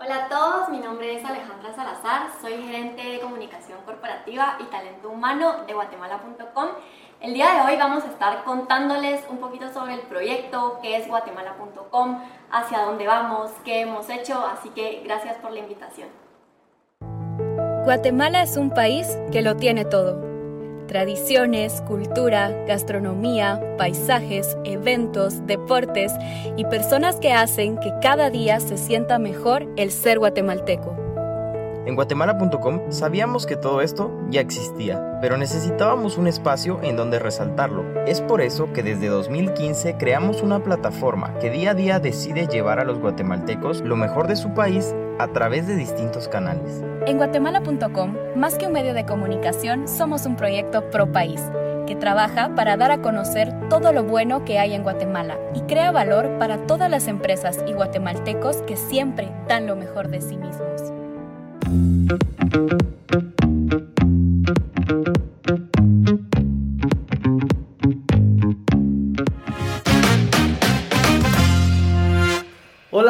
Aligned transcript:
Hola 0.00 0.26
a 0.26 0.28
todos, 0.28 0.68
mi 0.68 0.78
nombre 0.78 1.16
es 1.16 1.24
Alejandra 1.24 1.74
Salazar, 1.74 2.28
soy 2.40 2.52
gerente 2.52 3.02
de 3.02 3.18
comunicación 3.18 3.80
corporativa 3.84 4.56
y 4.60 4.64
talento 4.66 5.10
humano 5.10 5.64
de 5.66 5.74
guatemala.com. 5.74 6.68
El 7.20 7.34
día 7.34 7.52
de 7.54 7.60
hoy 7.62 7.76
vamos 7.76 8.04
a 8.04 8.06
estar 8.06 8.44
contándoles 8.44 9.24
un 9.28 9.38
poquito 9.38 9.72
sobre 9.72 9.94
el 9.94 10.02
proyecto, 10.02 10.78
qué 10.80 10.98
es 10.98 11.08
guatemala.com, 11.08 12.22
hacia 12.52 12.82
dónde 12.82 13.08
vamos, 13.08 13.50
qué 13.64 13.80
hemos 13.80 14.08
hecho, 14.08 14.38
así 14.46 14.68
que 14.68 15.02
gracias 15.04 15.36
por 15.38 15.50
la 15.50 15.58
invitación. 15.58 16.10
Guatemala 17.82 18.42
es 18.42 18.56
un 18.56 18.70
país 18.70 19.18
que 19.32 19.42
lo 19.42 19.56
tiene 19.56 19.84
todo 19.84 20.27
tradiciones, 20.88 21.80
cultura, 21.82 22.50
gastronomía, 22.66 23.62
paisajes, 23.78 24.56
eventos, 24.64 25.46
deportes 25.46 26.12
y 26.56 26.64
personas 26.64 27.16
que 27.16 27.32
hacen 27.32 27.78
que 27.78 27.92
cada 28.02 28.30
día 28.30 28.58
se 28.58 28.76
sienta 28.76 29.20
mejor 29.20 29.68
el 29.76 29.92
ser 29.92 30.18
guatemalteco. 30.18 31.07
En 31.88 31.94
guatemala.com 31.94 32.92
sabíamos 32.92 33.46
que 33.46 33.56
todo 33.56 33.80
esto 33.80 34.12
ya 34.28 34.42
existía, 34.42 35.18
pero 35.22 35.38
necesitábamos 35.38 36.18
un 36.18 36.26
espacio 36.26 36.80
en 36.82 36.96
donde 36.96 37.18
resaltarlo. 37.18 38.04
Es 38.04 38.20
por 38.20 38.42
eso 38.42 38.70
que 38.74 38.82
desde 38.82 39.06
2015 39.06 39.96
creamos 39.96 40.42
una 40.42 40.62
plataforma 40.62 41.32
que 41.38 41.48
día 41.48 41.70
a 41.70 41.74
día 41.74 41.98
decide 41.98 42.46
llevar 42.46 42.78
a 42.78 42.84
los 42.84 42.98
guatemaltecos 42.98 43.80
lo 43.80 43.96
mejor 43.96 44.28
de 44.28 44.36
su 44.36 44.52
país 44.52 44.94
a 45.18 45.28
través 45.28 45.66
de 45.66 45.76
distintos 45.76 46.28
canales. 46.28 46.84
En 47.06 47.16
guatemala.com, 47.16 48.16
más 48.36 48.56
que 48.56 48.66
un 48.66 48.74
medio 48.74 48.92
de 48.92 49.06
comunicación, 49.06 49.88
somos 49.88 50.26
un 50.26 50.36
proyecto 50.36 50.90
pro 50.90 51.10
país 51.10 51.40
que 51.86 51.96
trabaja 51.96 52.54
para 52.54 52.76
dar 52.76 52.90
a 52.90 53.00
conocer 53.00 53.50
todo 53.70 53.94
lo 53.94 54.04
bueno 54.04 54.44
que 54.44 54.58
hay 54.58 54.74
en 54.74 54.82
Guatemala 54.82 55.38
y 55.54 55.62
crea 55.62 55.90
valor 55.90 56.36
para 56.38 56.66
todas 56.66 56.90
las 56.90 57.08
empresas 57.08 57.64
y 57.66 57.72
guatemaltecos 57.72 58.58
que 58.66 58.76
siempre 58.76 59.32
dan 59.48 59.66
lo 59.66 59.74
mejor 59.74 60.08
de 60.08 60.20
sí 60.20 60.36
mismos. 60.36 60.82
Hola, 61.68 62.16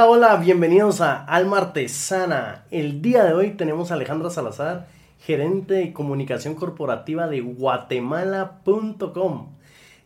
hola, 0.09 0.37
bienvenidos 0.39 1.01
a 1.01 1.25
Alma 1.25 1.59
Artesana. 1.59 2.65
El 2.73 3.01
día 3.01 3.23
de 3.23 3.33
hoy 3.33 3.51
tenemos 3.51 3.93
a 3.93 3.95
Alejandra 3.95 4.29
Salazar, 4.29 4.89
gerente 5.21 5.75
de 5.75 5.93
comunicación 5.93 6.57
corporativa 6.57 7.29
de 7.29 7.43
guatemala.com. 7.43 9.53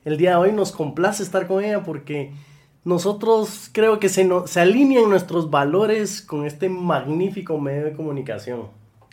El 0.05 0.19
día 0.19 0.33
de 0.33 0.37
hoy 0.37 0.53
nos 0.53 0.73
complace 0.73 1.23
estar 1.23 1.47
con 1.47 1.65
ella 1.65 1.85
porque 1.85 2.35
nosotros 2.85 3.71
creo 3.73 4.01
que 4.01 4.09
se, 4.09 4.29
se 4.47 4.61
alinean 4.61 5.09
nuestros 5.09 5.51
valores 5.51 6.23
con 6.23 6.47
este 6.47 6.69
magnífico 6.69 7.59
medio 7.59 7.85
de 7.85 7.93
comunicación. 7.93 8.69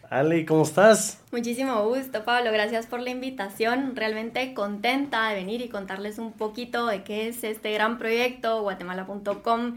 Ale, 0.09 0.43
¿cómo 0.45 0.63
estás? 0.63 1.21
Muchísimo 1.31 1.87
gusto, 1.87 2.23
Pablo. 2.25 2.51
Gracias 2.51 2.87
por 2.87 2.99
la 2.99 3.11
invitación. 3.11 3.95
Realmente 3.95 4.55
contenta 4.55 5.29
de 5.29 5.35
venir 5.35 5.61
y 5.61 5.69
contarles 5.69 6.17
un 6.17 6.33
poquito 6.33 6.87
de 6.87 7.03
qué 7.03 7.27
es 7.27 7.43
este 7.43 7.71
gran 7.73 7.99
proyecto, 7.99 8.63
guatemala.com 8.63 9.75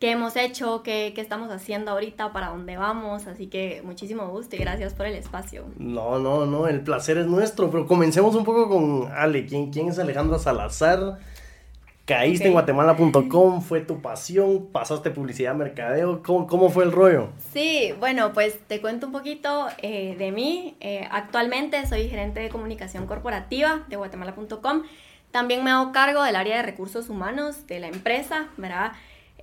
qué 0.00 0.10
hemos 0.10 0.36
hecho, 0.36 0.82
qué, 0.82 1.12
qué, 1.14 1.20
estamos 1.20 1.50
haciendo 1.50 1.92
ahorita, 1.92 2.32
para 2.32 2.48
dónde 2.48 2.76
vamos. 2.76 3.26
Así 3.26 3.46
que 3.46 3.82
muchísimo 3.84 4.28
gusto 4.28 4.56
y 4.56 4.58
gracias 4.58 4.92
por 4.94 5.06
el 5.06 5.14
espacio. 5.14 5.64
No, 5.78 6.18
no, 6.18 6.46
no, 6.46 6.66
el 6.66 6.80
placer 6.82 7.18
es 7.18 7.26
nuestro. 7.26 7.70
Pero 7.70 7.86
comencemos 7.86 8.34
un 8.34 8.44
poco 8.44 8.68
con 8.68 9.12
Ale. 9.12 9.46
¿Quién, 9.46 9.70
quién 9.70 9.88
es 9.88 9.98
Alejandra 9.98 10.38
Salazar? 10.38 11.18
Caíste 12.06 12.48
en 12.48 12.52
guatemala.com, 12.52 13.62
fue 13.62 13.80
tu 13.80 14.02
pasión, 14.02 14.66
pasaste 14.66 15.10
publicidad, 15.10 15.54
mercadeo, 15.54 16.22
¿cómo, 16.22 16.46
¿cómo, 16.46 16.68
fue 16.68 16.84
el 16.84 16.92
rollo? 16.92 17.30
Sí, 17.54 17.94
bueno, 17.98 18.34
pues 18.34 18.58
te 18.66 18.82
cuento 18.82 19.06
un 19.06 19.12
poquito 19.12 19.68
eh, 19.78 20.14
de 20.18 20.30
mí. 20.30 20.76
Eh, 20.80 21.08
actualmente 21.10 21.86
soy 21.86 22.10
gerente 22.10 22.40
de 22.40 22.50
comunicación 22.50 23.06
corporativa 23.06 23.84
de 23.88 23.96
guatemala.com. 23.96 24.82
También 25.30 25.64
me 25.64 25.70
hago 25.70 25.92
cargo 25.92 26.22
del 26.22 26.36
área 26.36 26.58
de 26.58 26.62
recursos 26.62 27.08
humanos 27.08 27.66
de 27.66 27.80
la 27.80 27.88
empresa, 27.88 28.48
¿verdad? 28.58 28.92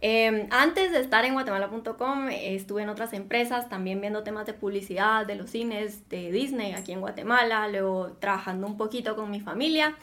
Eh, 0.03 0.47
antes 0.51 0.91
de 0.91 1.00
estar 1.00 1.25
en 1.25 1.33
guatemala.com 1.33 2.29
estuve 2.29 2.83
en 2.83 2.89
otras 2.89 3.13
empresas 3.13 3.69
también 3.69 4.01
viendo 4.01 4.21
temas 4.21 4.45
de 4.45 4.53
publicidad 4.53 5.25
de 5.25 5.33
los 5.33 5.50
cines 5.50 6.07
de 6.09 6.31
Disney 6.31 6.73
aquí 6.73 6.91
en 6.91 7.01
Guatemala, 7.01 7.67
luego 7.69 8.11
trabajando 8.19 8.67
un 8.67 8.77
poquito 8.77 9.16
con 9.16 9.31
mi 9.31 9.39
familia. 9.39 9.95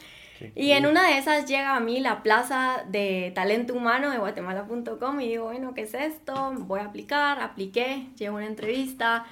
Y 0.55 0.71
en 0.71 0.85
una 0.85 1.07
de 1.07 1.17
esas 1.17 1.45
llega 1.45 1.75
a 1.75 1.79
mí 1.79 1.99
la 1.99 2.23
plaza 2.23 2.83
de 2.87 3.31
talento 3.35 3.73
humano 3.73 4.11
de 4.11 4.17
guatemala.com 4.17 5.21
y 5.21 5.27
digo, 5.27 5.45
bueno, 5.45 5.73
¿qué 5.73 5.81
es 5.81 5.93
esto? 5.93 6.53
Voy 6.59 6.79
a 6.79 6.85
aplicar, 6.85 7.39
apliqué, 7.39 8.07
llevo 8.17 8.37
una 8.37 8.47
entrevista. 8.47 9.25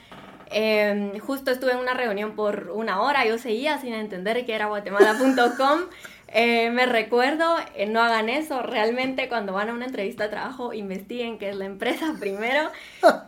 Eh, 0.50 1.20
justo 1.26 1.52
estuve 1.52 1.74
en 1.74 1.80
una 1.80 1.94
reunión 1.94 2.36
por 2.36 2.72
una 2.74 3.02
hora, 3.02 3.26
yo 3.26 3.38
seguía 3.38 3.78
sin 3.80 3.94
entender 3.94 4.46
qué 4.46 4.56
era 4.56 4.68
guatemala.com. 4.68 5.82
Eh, 6.30 6.72
me 6.72 6.86
recuerdo, 6.86 7.56
eh, 7.74 7.86
no 7.86 8.02
hagan 8.02 8.28
eso, 8.28 8.62
realmente 8.62 9.30
cuando 9.30 9.54
van 9.54 9.70
a 9.70 9.74
una 9.74 9.86
entrevista 9.86 10.26
de 10.26 10.30
trabajo 10.30 10.74
investiguen 10.74 11.38
qué 11.38 11.50
es 11.50 11.56
la 11.56 11.66
empresa 11.66 12.16
primero, 12.20 12.70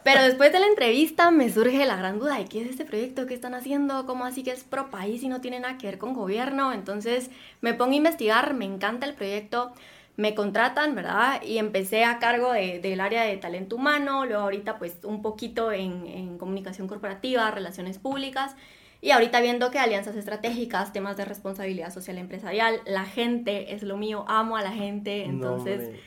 pero 0.03 0.21
después 0.21 0.51
de 0.51 0.59
la 0.59 0.67
entrevista 0.67 1.31
me 1.31 1.49
surge 1.49 1.85
la 1.85 1.95
gran 1.95 2.19
duda 2.19 2.37
de 2.37 2.45
qué 2.45 2.61
es 2.61 2.69
este 2.69 2.83
proyecto, 2.83 3.25
qué 3.25 3.33
están 3.33 3.53
haciendo, 3.53 4.05
cómo 4.05 4.25
así 4.25 4.43
que 4.43 4.51
es 4.51 4.65
pro 4.65 4.89
país 4.89 5.23
y 5.23 5.29
no 5.29 5.39
tiene 5.39 5.61
nada 5.61 5.77
que 5.77 5.87
ver 5.87 5.97
con 5.97 6.13
gobierno, 6.13 6.73
entonces 6.73 7.29
me 7.61 7.73
pongo 7.73 7.93
a 7.93 7.95
investigar, 7.95 8.53
me 8.53 8.65
encanta 8.65 9.05
el 9.05 9.13
proyecto, 9.13 9.71
me 10.17 10.35
contratan, 10.35 10.93
¿verdad? 10.93 11.41
Y 11.41 11.57
empecé 11.57 12.03
a 12.03 12.19
cargo 12.19 12.51
de, 12.51 12.79
del 12.79 12.99
área 12.99 13.23
de 13.23 13.37
talento 13.37 13.77
humano, 13.77 14.25
luego 14.25 14.43
ahorita 14.43 14.77
pues 14.77 14.97
un 15.03 15.21
poquito 15.21 15.71
en 15.71 16.37
comunicación 16.37 16.89
corporativa, 16.89 17.49
relaciones 17.51 17.97
públicas, 17.97 18.55
y 19.01 19.11
ahorita 19.11 19.39
viendo 19.41 19.71
que 19.71 19.79
alianzas 19.79 20.15
estratégicas, 20.15 20.91
temas 20.91 21.15
de 21.15 21.25
responsabilidad 21.25 21.93
social 21.93 22.17
empresarial, 22.17 22.81
la 22.85 23.05
gente 23.05 23.73
es 23.73 23.83
lo 23.83 23.97
mío, 23.97 24.25
amo 24.27 24.57
a 24.57 24.61
la 24.61 24.71
gente, 24.71 25.23
entonces... 25.23 25.89
No, 25.89 25.97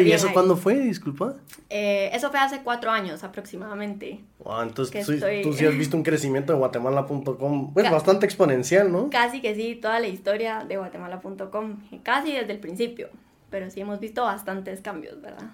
¿Y 0.00 0.10
eso 0.10 0.32
cuándo 0.32 0.56
fue? 0.56 0.74
Disculpa. 0.80 1.36
Eh, 1.68 2.10
eso 2.12 2.30
fue 2.30 2.40
hace 2.40 2.62
cuatro 2.62 2.90
años 2.90 3.22
aproximadamente. 3.22 4.20
entonces 4.62 5.06
tú, 5.06 5.52
sí 5.52 5.64
has 5.64 5.78
visto 5.78 5.96
un 5.96 6.02
crecimiento 6.04 6.52
de 6.52 6.58
guatemala.com, 6.58 7.72
pues 7.72 7.88
bastante 7.88 8.26
exponencial, 8.26 8.90
¿no? 8.90 9.10
Casi 9.10 9.40
que 9.40 9.54
sí, 9.54 9.76
toda 9.76 10.00
la 10.00 10.08
historia 10.08 10.64
de 10.66 10.76
guatemala.com, 10.76 11.76
casi 12.02 12.32
desde 12.32 12.52
el 12.52 12.58
principio, 12.58 13.10
pero 13.48 13.70
sí 13.70 13.80
hemos 13.80 14.00
visto 14.00 14.24
bastantes 14.24 14.80
cambios, 14.80 15.20
¿verdad? 15.22 15.52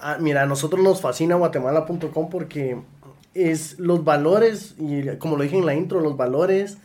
Ah, 0.00 0.16
mira, 0.18 0.42
a 0.42 0.46
nosotros 0.46 0.82
nos 0.82 1.02
fascina 1.02 1.34
guatemala.com 1.34 2.30
porque 2.30 2.78
es 3.34 3.78
los 3.78 4.04
valores, 4.04 4.74
y 4.78 5.16
como 5.16 5.36
lo 5.36 5.42
dije 5.42 5.56
en 5.56 5.66
la 5.66 5.74
intro, 5.74 6.00
los 6.00 6.16
valores, 6.16 6.78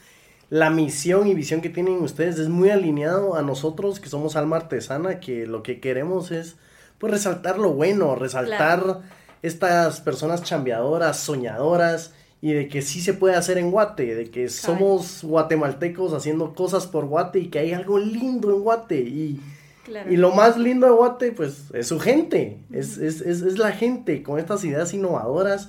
la 0.49 0.69
misión 0.69 1.27
y 1.27 1.33
visión 1.33 1.61
que 1.61 1.69
tienen 1.69 2.01
ustedes 2.01 2.39
es 2.39 2.47
muy 2.47 2.69
alineado 2.69 3.35
a 3.35 3.41
nosotros 3.41 3.99
que 3.99 4.09
somos 4.09 4.35
alma 4.35 4.57
artesana, 4.57 5.19
que 5.19 5.45
lo 5.45 5.61
que 5.61 5.79
queremos 5.79 6.31
es 6.31 6.55
pues 6.99 7.11
resaltar 7.11 7.59
lo 7.59 7.73
bueno, 7.73 8.15
resaltar 8.15 9.01
estas 9.41 10.01
personas 10.01 10.43
chambeadoras, 10.43 11.19
soñadoras 11.19 12.13
y 12.41 12.53
de 12.53 12.67
que 12.67 12.81
sí 12.81 13.01
se 13.01 13.13
puede 13.13 13.35
hacer 13.35 13.57
en 13.57 13.71
Guate, 13.71 14.15
de 14.15 14.31
que 14.31 14.49
somos 14.49 15.23
guatemaltecos 15.23 16.13
haciendo 16.13 16.53
cosas 16.53 16.87
por 16.87 17.05
Guate 17.05 17.39
y 17.39 17.47
que 17.47 17.59
hay 17.59 17.73
algo 17.73 17.99
lindo 17.99 18.55
en 18.55 18.61
Guate. 18.61 18.99
Y, 18.99 19.41
y 20.09 20.17
lo 20.17 20.31
más 20.31 20.57
lindo 20.57 20.87
de 20.87 20.93
Guate 20.93 21.31
pues 21.33 21.65
es 21.73 21.87
su 21.87 21.99
gente, 21.99 22.59
es, 22.71 22.97
es, 22.97 23.21
es, 23.21 23.41
es 23.41 23.57
la 23.57 23.71
gente 23.73 24.23
con 24.23 24.39
estas 24.39 24.63
ideas 24.63 24.93
innovadoras 24.93 25.67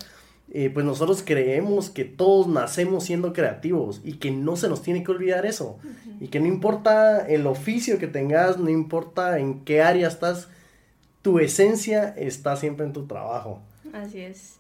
eh, 0.51 0.71
pues 0.71 0.87
nosotros 0.87 1.23
creemos 1.25 1.91
que 1.91 2.05
todos 2.05 2.49
nacemos 2.49 3.05
siendo 3.05 3.35
creativos 3.35 4.01
y 4.03 4.15
que 4.15 4.31
no 4.31 4.57
se 4.57 4.69
nos 4.69 4.83
tiene 4.83 5.05
que 5.05 5.11
olvidar 5.11 5.45
eso. 5.45 5.79
Y 6.21 6.29
que 6.29 6.41
no 6.41 6.47
importa 6.47 7.27
el 7.29 7.47
oficio 7.47 7.99
que 7.99 8.07
tengas, 8.07 8.59
no 8.59 8.71
importa 8.71 9.39
en 9.39 9.65
qué 9.65 9.83
área 9.83 10.09
estás, 10.09 10.49
tu 11.21 11.39
esencia 11.39 12.15
está 12.17 12.57
siempre 12.57 12.87
en 12.87 12.95
tu 12.95 13.07
trabajo. 13.07 13.61
Así 13.93 14.21
es, 14.21 14.57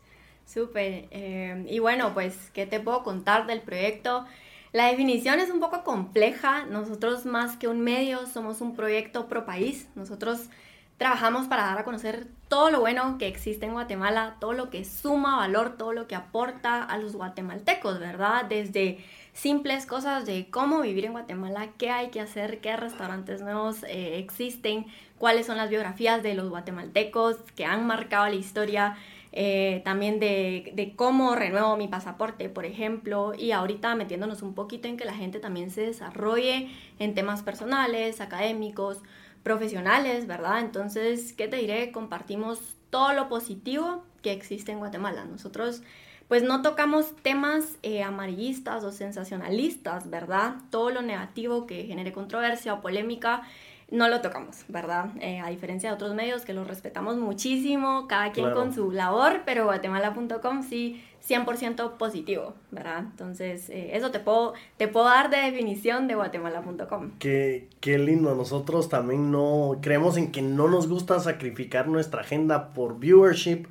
súper. 0.46 1.06
Eh, 1.10 1.64
y 1.68 1.78
bueno, 1.78 2.12
pues, 2.12 2.36
¿qué 2.52 2.66
te 2.66 2.80
puedo 2.80 3.02
contar 3.02 3.46
del 3.46 3.62
proyecto? 3.62 4.26
La 4.72 4.88
definición 4.88 5.40
es 5.40 5.48
un 5.48 5.60
poco 5.60 5.84
compleja. 5.84 6.66
Nosotros 6.66 7.24
más 7.24 7.56
que 7.56 7.66
un 7.68 7.80
medio 7.80 8.26
somos 8.26 8.60
un 8.60 8.76
proyecto 8.76 9.26
pro 9.26 9.46
país. 9.46 9.88
Nosotros 9.94 10.50
trabajamos 10.98 11.46
para 11.46 11.62
dar 11.62 11.78
a 11.78 11.84
conocer 11.84 12.26
todo 12.48 12.70
lo 12.70 12.80
bueno 12.80 13.18
que 13.18 13.28
existe 13.28 13.66
en 13.66 13.72
Guatemala, 13.72 14.36
todo 14.40 14.52
lo 14.52 14.68
que 14.68 14.84
suma 14.84 15.36
valor, 15.36 15.76
todo 15.78 15.92
lo 15.92 16.08
que 16.08 16.16
aporta 16.16 16.82
a 16.82 16.98
los 16.98 17.14
guatemaltecos, 17.14 18.00
¿verdad? 18.00 18.44
Desde 18.46 18.98
simples 19.32 19.86
cosas 19.86 20.26
de 20.26 20.48
cómo 20.50 20.80
vivir 20.80 21.04
en 21.04 21.12
Guatemala, 21.12 21.68
qué 21.78 21.90
hay 21.90 22.08
que 22.08 22.20
hacer, 22.20 22.60
qué 22.60 22.76
restaurantes 22.76 23.40
nuevos 23.40 23.84
eh, 23.84 24.18
existen, 24.18 24.86
cuáles 25.18 25.46
son 25.46 25.56
las 25.56 25.70
biografías 25.70 26.22
de 26.24 26.34
los 26.34 26.48
guatemaltecos 26.48 27.36
que 27.54 27.64
han 27.64 27.86
marcado 27.86 28.26
la 28.26 28.34
historia. 28.34 28.96
Eh, 29.30 29.82
también 29.84 30.18
de, 30.18 30.72
de, 30.74 30.96
cómo 30.96 31.36
renuevo 31.36 31.76
mi 31.76 31.86
pasaporte, 31.86 32.48
por 32.48 32.64
ejemplo, 32.64 33.34
y 33.38 33.52
ahorita 33.52 33.94
metiéndonos 33.94 34.40
un 34.42 34.54
poquito 34.54 34.88
en 34.88 34.96
que 34.96 35.04
la 35.04 35.12
gente 35.12 35.38
también 35.38 35.70
se 35.70 35.82
desarrolle 35.82 36.70
en 36.98 37.14
temas 37.14 37.42
personales, 37.42 38.22
académicos, 38.22 39.02
profesionales, 39.48 40.26
¿verdad? 40.26 40.60
Entonces, 40.60 41.32
¿qué 41.32 41.48
te 41.48 41.56
diré? 41.56 41.90
Compartimos 41.90 42.76
todo 42.90 43.14
lo 43.14 43.30
positivo, 43.30 44.04
que 44.20 44.30
existe 44.32 44.72
en 44.72 44.78
Guatemala. 44.78 45.24
Nosotros 45.24 45.82
pues 46.28 46.42
no 46.42 46.60
tocamos 46.60 47.16
temas 47.22 47.78
eh, 47.82 48.02
amarillistas 48.02 48.84
o 48.84 48.92
sensacionalistas, 48.92 50.10
¿verdad? 50.10 50.56
Todo 50.68 50.90
lo 50.90 51.00
negativo 51.00 51.66
que 51.66 51.84
genere 51.84 52.12
controversia 52.12 52.74
o 52.74 52.82
polémica 52.82 53.40
no 53.90 54.08
lo 54.08 54.20
tocamos, 54.20 54.64
¿verdad? 54.68 55.10
Eh, 55.20 55.40
a 55.40 55.48
diferencia 55.48 55.88
de 55.88 55.94
otros 55.94 56.14
medios 56.14 56.42
que 56.42 56.52
los 56.52 56.66
respetamos 56.66 57.16
muchísimo, 57.16 58.06
cada 58.06 58.32
quien 58.32 58.52
con 58.52 58.74
su 58.74 58.90
labor, 58.90 59.42
pero 59.46 59.64
guatemala.com 59.64 60.62
sí 60.62 61.02
100% 61.26 61.96
positivo, 61.96 62.54
¿verdad? 62.70 63.00
Entonces, 63.00 63.68
eh, 63.70 63.96
eso 63.96 64.10
te 64.10 64.20
puedo, 64.20 64.54
te 64.76 64.88
puedo 64.88 65.06
dar 65.06 65.30
de 65.30 65.38
definición 65.38 66.06
de 66.06 66.14
guatemala.com. 66.14 67.12
Qué, 67.18 67.68
qué 67.80 67.98
lindo, 67.98 68.34
nosotros 68.34 68.88
también 68.88 69.30
no 69.30 69.78
creemos 69.80 70.16
en 70.16 70.32
que 70.32 70.42
no 70.42 70.68
nos 70.68 70.88
gusta 70.88 71.18
sacrificar 71.20 71.88
nuestra 71.88 72.22
agenda 72.22 72.72
por 72.72 72.98
viewership, 72.98 73.66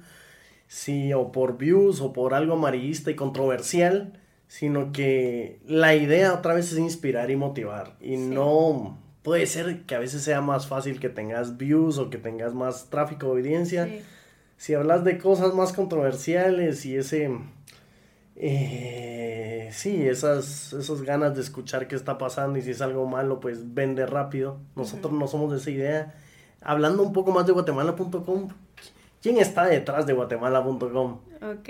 sí, 0.68 1.14
o 1.14 1.31
por 1.31 1.58
views, 1.58 2.02
o 2.02 2.14
por 2.14 2.34
algo 2.34 2.54
amarillista 2.54 3.12
y 3.12 3.16
controversial, 3.16 4.19
sino 4.48 4.92
que 4.92 5.60
la 5.66 5.96
idea 5.96 6.34
otra 6.34 6.54
vez 6.54 6.72
es 6.72 6.80
inspirar 6.80 7.31
y 7.31 7.36
motivar, 7.36 7.96
y 8.02 8.18
no 8.18 8.98
puede 9.28 9.46
ser 9.46 9.82
que 9.82 9.94
a 9.94 10.00
veces 10.00 10.22
sea 10.22 10.40
más 10.40 10.68
fácil 10.68 11.02
que 11.02 11.10
tengas 11.10 11.58
views 11.58 11.98
o 11.98 12.10
que 12.10 12.18
tengas 12.18 12.54
más 12.54 12.90
tráfico 12.90 13.26
de 13.26 13.32
audiencia. 13.34 13.90
Si 14.56 14.74
hablas 14.74 15.04
de 15.04 15.18
cosas 15.18 15.54
más 15.54 15.74
controversiales 15.74 16.86
y 16.86 16.96
ese... 16.96 17.38
Eh, 18.38 19.70
sí, 19.74 20.08
esas, 20.08 20.72
esas 20.72 21.02
ganas 21.02 21.36
de 21.36 21.42
escuchar 21.42 21.90
qué 21.90 21.98
está 21.98 22.18
pasando 22.18 22.58
y 22.58 22.62
si 22.62 22.72
es 22.72 22.80
algo 22.80 23.06
malo, 23.06 23.42
pues 23.42 23.74
vende 23.74 24.06
rápido. 24.06 24.62
Nosotros 24.78 25.12
no 25.12 25.28
somos 25.28 25.52
de 25.52 25.58
esa 25.58 25.72
idea. 25.72 26.16
Hablando 26.62 27.04
un 27.04 27.12
poco 27.12 27.34
más 27.34 27.46
de 27.46 27.52
guatemala.com, 27.52 28.48
¿quién 29.22 29.40
está 29.40 29.66
detrás 29.66 30.08
de 30.08 30.14
guatemala.com? 30.14 31.20
Ok. 31.42 31.70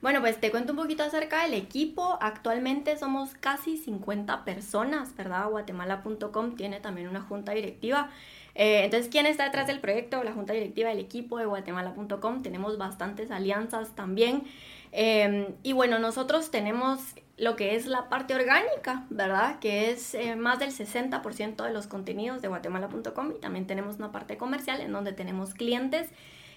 Bueno, 0.00 0.20
pues 0.20 0.38
te 0.38 0.52
cuento 0.52 0.72
un 0.72 0.78
poquito 0.78 1.02
acerca 1.02 1.42
del 1.42 1.54
equipo. 1.54 2.18
Actualmente 2.20 2.96
somos 2.96 3.34
casi 3.34 3.76
50 3.76 4.44
personas, 4.44 5.16
¿verdad? 5.16 5.48
Guatemala.com 5.50 6.54
tiene 6.54 6.78
también 6.78 7.08
una 7.08 7.20
junta 7.20 7.52
directiva. 7.52 8.10
Eh, 8.54 8.84
entonces, 8.84 9.08
¿quién 9.10 9.26
está 9.26 9.44
detrás 9.44 9.66
del 9.66 9.80
proyecto? 9.80 10.22
La 10.22 10.32
junta 10.32 10.52
directiva 10.52 10.90
del 10.90 11.00
equipo 11.00 11.38
de 11.38 11.46
Guatemala.com. 11.46 12.42
Tenemos 12.42 12.78
bastantes 12.78 13.32
alianzas 13.32 13.96
también. 13.96 14.44
Em, 14.92 15.46
y 15.64 15.72
bueno, 15.72 15.98
nosotros 15.98 16.50
tenemos 16.52 17.00
lo 17.36 17.56
que 17.56 17.74
es 17.74 17.86
la 17.86 18.08
parte 18.08 18.34
orgánica, 18.34 19.04
¿verdad? 19.10 19.58
Que 19.58 19.90
es 19.90 20.14
eh, 20.14 20.36
más 20.36 20.60
del 20.60 20.70
60% 20.70 21.64
de 21.64 21.72
los 21.72 21.88
contenidos 21.88 22.40
de 22.40 22.48
Guatemala.com 22.48 23.32
y 23.36 23.40
también 23.40 23.66
tenemos 23.66 23.96
una 23.96 24.12
parte 24.12 24.36
comercial 24.36 24.80
en 24.80 24.92
donde 24.92 25.12
tenemos 25.12 25.54
clientes 25.54 26.08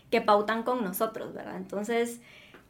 que 0.09 0.21
pautan 0.21 0.63
con 0.63 0.83
nosotros, 0.83 1.33
¿verdad? 1.33 1.57
Entonces, 1.57 2.19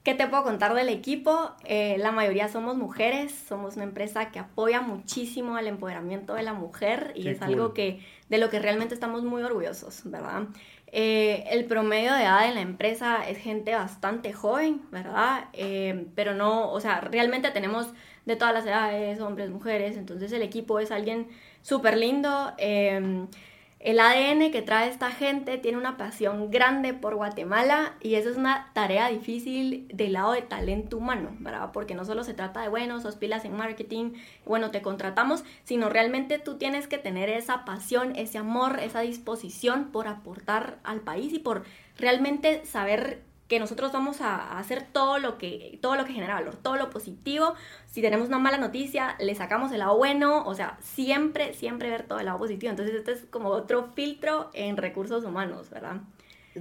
¿Qué 0.04 0.16
te 0.16 0.26
puedo 0.26 0.44
contar 0.44 0.74
del 0.74 0.90
equipo? 0.90 1.52
Eh, 1.64 1.98
la 2.00 2.12
mayoría 2.12 2.50
somos 2.50 2.76
mujeres, 2.76 3.32
somos 3.48 3.76
una 3.76 3.84
empresa 3.84 4.32
que 4.32 4.40
apoya 4.40 4.82
muchísimo 4.82 5.60
el 5.60 5.68
empoderamiento 5.68 6.34
de 6.34 6.42
la 6.42 6.54
mujer 6.54 7.14
y 7.16 7.28
es 7.28 7.40
algo 7.44 7.76
que 7.76 8.00
de 8.28 8.40
lo 8.40 8.50
que 8.50 8.58
realmente 8.58 8.96
estamos 8.96 9.24
muy 9.24 9.44
orgullosos, 9.44 10.02
¿verdad? 10.06 10.46
Eh, 10.88 11.44
el 11.52 11.66
promedio 11.66 12.14
de 12.16 12.24
edad 12.24 12.48
en 12.48 12.56
la 12.56 12.62
empresa 12.62 13.30
es 13.30 13.38
gente 13.38 13.76
bastante 13.76 14.34
joven, 14.34 14.82
¿verdad? 14.92 15.46
Eh, 15.54 16.08
pero 16.16 16.34
no, 16.34 16.72
o 16.72 16.80
sea, 16.80 17.00
realmente 17.02 17.52
tenemos 17.52 17.94
de 18.26 18.36
todas 18.36 18.56
las 18.56 18.66
edades, 18.66 19.22
hombres, 19.22 19.52
mujeres, 19.52 19.98
entonces 19.98 20.32
el 20.32 20.42
equipo 20.42 20.80
es 20.80 20.90
alguien 20.90 21.28
súper 21.62 21.96
lindo. 21.96 22.54
El 23.84 24.00
ADN 24.00 24.52
que 24.52 24.62
trae 24.62 24.90
esta 24.90 25.10
gente 25.10 25.58
tiene 25.58 25.80
una 25.80 25.98
pasión 25.98 26.52
grande 26.52 26.94
por 26.94 27.16
Guatemala 27.16 27.96
y 28.00 28.14
eso 28.14 28.30
es 28.30 28.38
una 28.38 28.70
tarea 28.74 29.08
difícil 29.08 29.88
del 29.92 30.14
lado 30.14 30.34
de 30.34 30.44
talento 30.44 30.98
humano, 30.98 31.36
¿verdad? 31.40 31.72
Porque 31.74 31.96
no 31.96 32.06
solo 32.06 32.24
se 32.24 32.36
trata 32.36 32.62
de, 32.62 32.70
bueno, 32.70 33.02
sos 33.02 33.16
pilas 33.16 33.44
en 33.44 33.58
marketing, 33.58 34.12
bueno, 34.46 34.70
te 34.70 34.84
contratamos, 34.84 35.44
sino 35.64 35.90
realmente 35.90 36.38
tú 36.38 36.60
tienes 36.60 36.88
que 36.88 37.00
tener 37.00 37.30
esa 37.30 37.66
pasión, 37.66 38.16
ese 38.16 38.38
amor, 38.38 38.80
esa 38.80 39.00
disposición 39.00 39.86
por 39.92 40.08
aportar 40.08 40.78
al 40.84 41.00
país 41.00 41.34
y 41.34 41.40
por 41.40 41.64
realmente 41.98 42.64
saber 42.66 43.24
que 43.52 43.60
nosotros 43.60 43.92
vamos 43.92 44.22
a 44.22 44.58
hacer 44.58 44.86
todo 44.94 45.20
lo 45.20 45.38
que, 45.38 45.78
todo 45.82 45.98
lo 45.98 46.06
que 46.06 46.14
genera 46.14 46.36
valor, 46.36 46.56
todo 46.56 46.78
lo 46.78 46.90
positivo. 46.90 47.54
Si 47.86 48.02
tenemos 48.02 48.30
una 48.30 48.40
mala 48.40 48.58
noticia, 48.58 49.18
le 49.20 49.36
sacamos 49.36 49.74
el 49.74 49.80
lado 49.80 49.98
bueno, 49.98 50.46
o 50.46 50.56
sea, 50.56 50.78
siempre, 50.82 51.54
siempre 51.54 51.90
ver 51.90 52.04
todo 52.04 52.20
el 52.20 52.28
lado 52.28 52.40
positivo. 52.40 52.70
Entonces, 52.70 52.96
este 52.96 53.12
es 53.12 53.26
como 53.30 53.50
otro 53.50 53.90
filtro 53.94 54.52
en 54.54 54.78
recursos 54.78 55.26
humanos, 55.26 55.70
¿verdad? 55.70 55.98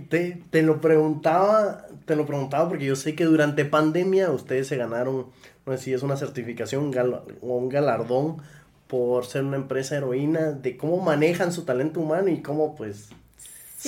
Te, 0.08 0.42
te, 0.50 0.62
lo 0.62 0.80
preguntaba, 0.80 1.86
te 2.06 2.16
lo 2.16 2.26
preguntaba 2.26 2.68
porque 2.68 2.86
yo 2.86 2.96
sé 2.96 3.14
que 3.14 3.24
durante 3.24 3.64
pandemia 3.64 4.32
ustedes 4.32 4.66
se 4.66 4.76
ganaron, 4.76 5.26
no 5.66 5.76
sé 5.76 5.78
si 5.78 5.92
es 5.92 6.02
una 6.02 6.16
certificación 6.16 6.92
o 7.40 7.56
un 7.56 7.68
galardón 7.68 8.38
por 8.88 9.26
ser 9.26 9.44
una 9.44 9.58
empresa 9.58 9.96
heroína, 9.96 10.50
de 10.50 10.76
cómo 10.76 10.96
manejan 10.96 11.52
su 11.52 11.64
talento 11.64 12.00
humano 12.00 12.30
y 12.30 12.42
cómo 12.42 12.74
pues 12.74 13.10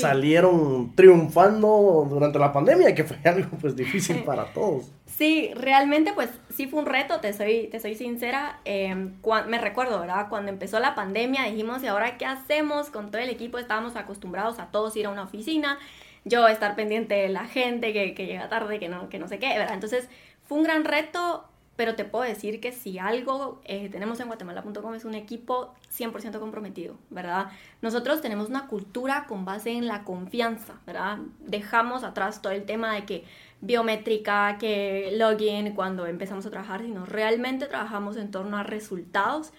salieron 0.00 0.94
triunfando 0.94 2.06
durante 2.08 2.38
la 2.38 2.52
pandemia, 2.52 2.94
que 2.94 3.04
fue 3.04 3.18
algo 3.24 3.56
pues 3.60 3.76
difícil 3.76 4.22
para 4.24 4.46
todos. 4.52 4.90
Sí, 5.06 5.50
realmente 5.54 6.12
pues 6.14 6.30
sí 6.54 6.66
fue 6.66 6.80
un 6.80 6.86
reto, 6.86 7.20
te 7.20 7.32
soy, 7.32 7.68
te 7.70 7.78
soy 7.78 7.94
sincera. 7.94 8.60
Em, 8.64 9.14
me 9.46 9.58
recuerdo, 9.58 10.00
¿verdad? 10.00 10.28
Cuando 10.30 10.50
empezó 10.50 10.80
la 10.80 10.94
pandemia 10.94 11.44
dijimos, 11.44 11.82
¿y 11.82 11.88
ahora 11.88 12.16
qué 12.16 12.24
hacemos? 12.24 12.88
Con 12.88 13.10
todo 13.10 13.20
el 13.20 13.28
equipo 13.28 13.58
estábamos 13.58 13.96
acostumbrados 13.96 14.58
a 14.58 14.66
todos 14.66 14.96
ir 14.96 15.06
a 15.06 15.10
una 15.10 15.24
oficina, 15.24 15.78
yo 16.24 16.48
estar 16.48 16.74
pendiente 16.74 17.14
de 17.14 17.28
la 17.28 17.44
gente 17.44 17.92
que, 17.92 18.14
que 18.14 18.26
llega 18.26 18.48
tarde, 18.48 18.78
que 18.78 18.88
no, 18.88 19.10
que 19.10 19.18
no 19.18 19.28
sé 19.28 19.38
qué, 19.38 19.58
¿verdad? 19.58 19.74
Entonces 19.74 20.08
fue 20.44 20.58
un 20.58 20.64
gran 20.64 20.84
reto 20.84 21.44
pero 21.82 21.96
te 21.96 22.04
puedo 22.04 22.22
decir 22.22 22.60
que 22.60 22.70
si 22.70 23.00
algo 23.00 23.60
eh, 23.64 23.88
tenemos 23.88 24.20
en 24.20 24.28
guatemala.com 24.28 24.94
es 24.94 25.04
un 25.04 25.16
equipo 25.16 25.74
100% 25.92 26.38
comprometido, 26.38 26.94
¿verdad? 27.10 27.48
Nosotros 27.80 28.20
tenemos 28.20 28.48
una 28.48 28.68
cultura 28.68 29.24
con 29.26 29.44
base 29.44 29.72
en 29.72 29.88
la 29.88 30.04
confianza, 30.04 30.74
¿verdad? 30.86 31.18
Dejamos 31.40 32.04
atrás 32.04 32.40
todo 32.40 32.52
el 32.52 32.66
tema 32.66 32.94
de 32.94 33.04
que 33.04 33.24
biométrica, 33.62 34.58
que 34.60 35.10
login 35.16 35.74
cuando 35.74 36.06
empezamos 36.06 36.46
a 36.46 36.50
trabajar, 36.50 36.82
sino 36.82 37.04
realmente 37.04 37.66
trabajamos 37.66 38.16
en 38.16 38.30
torno 38.30 38.58
a 38.58 38.62
resultados. 38.62 39.52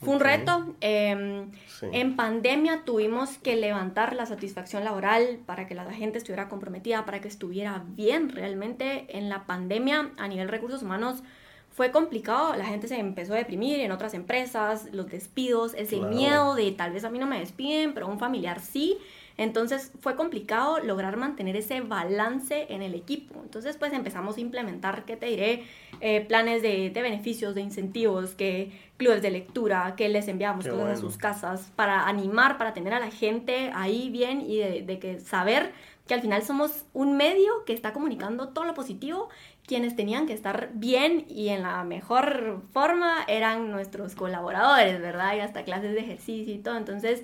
Fue 0.00 0.14
un 0.14 0.18
reto. 0.18 0.74
Em, 0.80 1.52
en 1.82 2.16
pandemia 2.16 2.82
tuvimos 2.84 3.38
que 3.38 3.54
levantar 3.54 4.16
la 4.16 4.26
satisfacción 4.26 4.82
laboral 4.82 5.38
para 5.46 5.68
que 5.68 5.76
la 5.76 5.88
gente 5.92 6.18
estuviera 6.18 6.48
comprometida, 6.48 7.04
para 7.04 7.20
que 7.20 7.28
estuviera 7.28 7.84
bien. 7.86 8.28
Realmente 8.28 9.06
en 9.16 9.28
la 9.28 9.46
pandemia 9.46 10.10
a 10.18 10.26
nivel 10.26 10.48
recursos 10.48 10.82
humanos 10.82 11.22
fue 11.70 11.92
complicado, 11.92 12.56
la 12.56 12.64
gente 12.64 12.88
se 12.88 12.98
empezó 12.98 13.32
a 13.34 13.36
deprimir 13.36 13.80
en 13.80 13.92
otras 13.92 14.12
empresas, 14.14 14.88
los 14.92 15.08
despidos, 15.08 15.72
ese 15.74 16.00
miedo 16.00 16.54
de 16.54 16.72
tal 16.72 16.92
vez 16.92 17.04
a 17.04 17.10
mí 17.10 17.18
no 17.18 17.26
me 17.26 17.38
despiden, 17.38 17.94
pero 17.94 18.08
un 18.08 18.18
familiar 18.18 18.60
sí. 18.60 18.98
Entonces 19.36 19.92
fue 20.00 20.16
complicado 20.16 20.80
lograr 20.80 21.16
mantener 21.16 21.56
ese 21.56 21.80
balance 21.80 22.66
en 22.68 22.82
el 22.82 22.94
equipo. 22.94 23.40
Entonces 23.42 23.76
pues 23.78 23.92
empezamos 23.92 24.36
a 24.36 24.40
implementar, 24.40 25.04
¿qué 25.06 25.16
te 25.16 25.26
diré? 25.26 25.62
Eh, 26.00 26.20
planes 26.26 26.60
de, 26.60 26.90
beneficios, 26.94 27.54
de 27.54 27.62
incentivos, 27.62 28.34
que 28.34 28.72
clubes 28.98 29.22
de 29.22 29.30
lectura, 29.30 29.94
que 29.96 30.08
les 30.10 30.28
enviamos 30.28 30.66
cosas 30.66 30.98
a 30.98 31.00
sus 31.00 31.16
casas 31.16 31.72
para 31.76 32.06
animar, 32.06 32.58
para 32.58 32.74
tener 32.74 32.92
a 32.92 33.00
la 33.00 33.10
gente 33.10 33.70
ahí 33.74 34.10
bien 34.10 34.42
y 34.42 34.58
de, 34.58 34.82
de 34.82 34.98
que 34.98 35.20
saber 35.20 35.72
que 36.10 36.14
al 36.14 36.22
final 36.22 36.42
somos 36.42 36.86
un 36.92 37.16
medio 37.16 37.64
que 37.64 37.72
está 37.72 37.92
comunicando 37.92 38.48
todo 38.48 38.64
lo 38.64 38.74
positivo 38.74 39.28
quienes 39.64 39.94
tenían 39.94 40.26
que 40.26 40.32
estar 40.32 40.70
bien 40.74 41.24
y 41.28 41.50
en 41.50 41.62
la 41.62 41.84
mejor 41.84 42.62
forma 42.72 43.22
eran 43.28 43.70
nuestros 43.70 44.16
colaboradores, 44.16 45.00
¿verdad? 45.00 45.36
Y 45.36 45.38
hasta 45.38 45.62
clases 45.62 45.94
de 45.94 46.00
ejercicio 46.00 46.52
y 46.52 46.58
todo. 46.58 46.76
Entonces, 46.76 47.22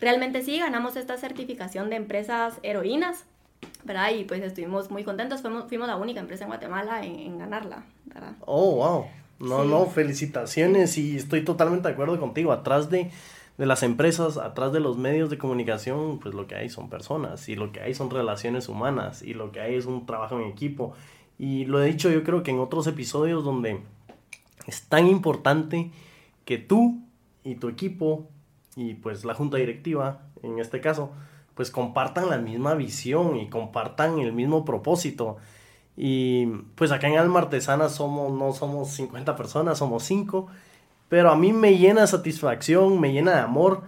realmente 0.00 0.42
sí, 0.42 0.58
ganamos 0.58 0.96
esta 0.96 1.16
certificación 1.16 1.90
de 1.90 1.94
empresas 1.94 2.58
heroínas, 2.64 3.22
¿verdad? 3.84 4.10
Y 4.10 4.24
pues 4.24 4.42
estuvimos 4.42 4.90
muy 4.90 5.04
contentos, 5.04 5.40
fuimos, 5.40 5.68
fuimos 5.68 5.86
la 5.86 5.94
única 5.94 6.18
empresa 6.18 6.42
en 6.42 6.50
Guatemala 6.50 7.04
en, 7.04 7.38
ganarla, 7.38 7.84
¿verdad? 8.06 8.32
Oh, 8.40 8.74
wow. 8.74 9.06
No, 9.38 9.64
no, 9.64 9.86
felicitaciones 9.86 10.98
y 10.98 11.18
estoy 11.18 11.44
totalmente 11.44 11.86
de 11.86 11.94
acuerdo 11.94 12.18
contigo. 12.18 12.50
Atrás 12.50 12.90
de, 12.90 13.12
de 13.58 13.66
las 13.66 13.82
empresas, 13.82 14.36
atrás 14.36 14.72
de 14.72 14.80
los 14.80 14.96
medios 14.98 15.30
de 15.30 15.38
comunicación, 15.38 16.18
pues 16.18 16.34
lo 16.34 16.46
que 16.46 16.56
hay 16.56 16.68
son 16.68 16.90
personas 16.90 17.48
y 17.48 17.54
lo 17.54 17.70
que 17.72 17.80
hay 17.80 17.94
son 17.94 18.10
relaciones 18.10 18.68
humanas 18.68 19.22
y 19.22 19.34
lo 19.34 19.52
que 19.52 19.60
hay 19.60 19.76
es 19.76 19.86
un 19.86 20.06
trabajo 20.06 20.40
en 20.40 20.48
equipo 20.48 20.94
y 21.38 21.64
lo 21.64 21.82
he 21.82 21.86
dicho 21.86 22.10
yo 22.10 22.22
creo 22.22 22.42
que 22.42 22.50
en 22.50 22.60
otros 22.60 22.86
episodios 22.86 23.44
donde 23.44 23.80
es 24.66 24.82
tan 24.88 25.06
importante 25.06 25.90
que 26.44 26.58
tú 26.58 27.02
y 27.42 27.56
tu 27.56 27.68
equipo 27.68 28.28
y 28.76 28.94
pues 28.94 29.24
la 29.24 29.34
junta 29.34 29.56
directiva 29.56 30.22
en 30.42 30.58
este 30.58 30.80
caso 30.80 31.12
pues 31.54 31.70
compartan 31.70 32.30
la 32.30 32.38
misma 32.38 32.74
visión 32.74 33.36
y 33.36 33.48
compartan 33.48 34.18
el 34.18 34.32
mismo 34.32 34.64
propósito. 34.64 35.36
Y 35.96 36.46
pues 36.74 36.90
acá 36.90 37.06
en 37.08 37.16
Alma 37.16 37.40
Artesana 37.40 37.88
somos, 37.88 38.32
no 38.32 38.52
somos 38.52 38.90
50 38.90 39.36
personas, 39.36 39.78
somos 39.78 40.02
5. 40.02 40.48
Pero 41.14 41.30
a 41.30 41.36
mí 41.36 41.52
me 41.52 41.78
llena 41.78 42.00
de 42.00 42.06
satisfacción, 42.08 42.98
me 42.98 43.12
llena 43.12 43.34
de 43.34 43.38
amor 43.38 43.82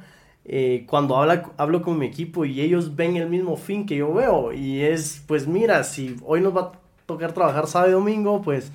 eh, 0.45 0.87
cuando 0.89 1.17
habla, 1.17 1.51
hablo 1.57 1.83
con 1.83 1.99
mi 1.99 2.07
equipo 2.07 2.45
y 2.45 2.61
ellos 2.61 2.95
ven 2.95 3.17
el 3.17 3.29
mismo 3.29 3.57
fin 3.57 3.85
que 3.85 3.97
yo 3.97 4.15
veo 4.15 4.53
y 4.53 4.83
es, 4.83 5.25
pues 5.27 5.49
mira, 5.49 5.83
si 5.83 6.15
hoy 6.25 6.41
nos 6.41 6.57
va 6.57 6.61
a 6.61 6.73
tocar 7.05 7.33
trabajar 7.33 7.67
sábado 7.67 7.91
y 7.91 7.95
domingo, 7.95 8.43
pues 8.43 8.71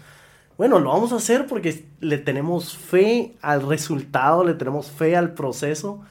bueno, 0.57 0.79
lo 0.79 0.89
vamos 0.89 1.13
a 1.13 1.15
hacer 1.15 1.47
porque 1.47 1.85
le 2.01 2.17
tenemos 2.17 2.75
fe 2.75 3.35
al 3.41 3.65
resultado, 3.65 4.43
le 4.43 4.55
tenemos 4.55 4.91
fe 4.91 5.15
al 5.15 5.33
proceso 5.33 6.01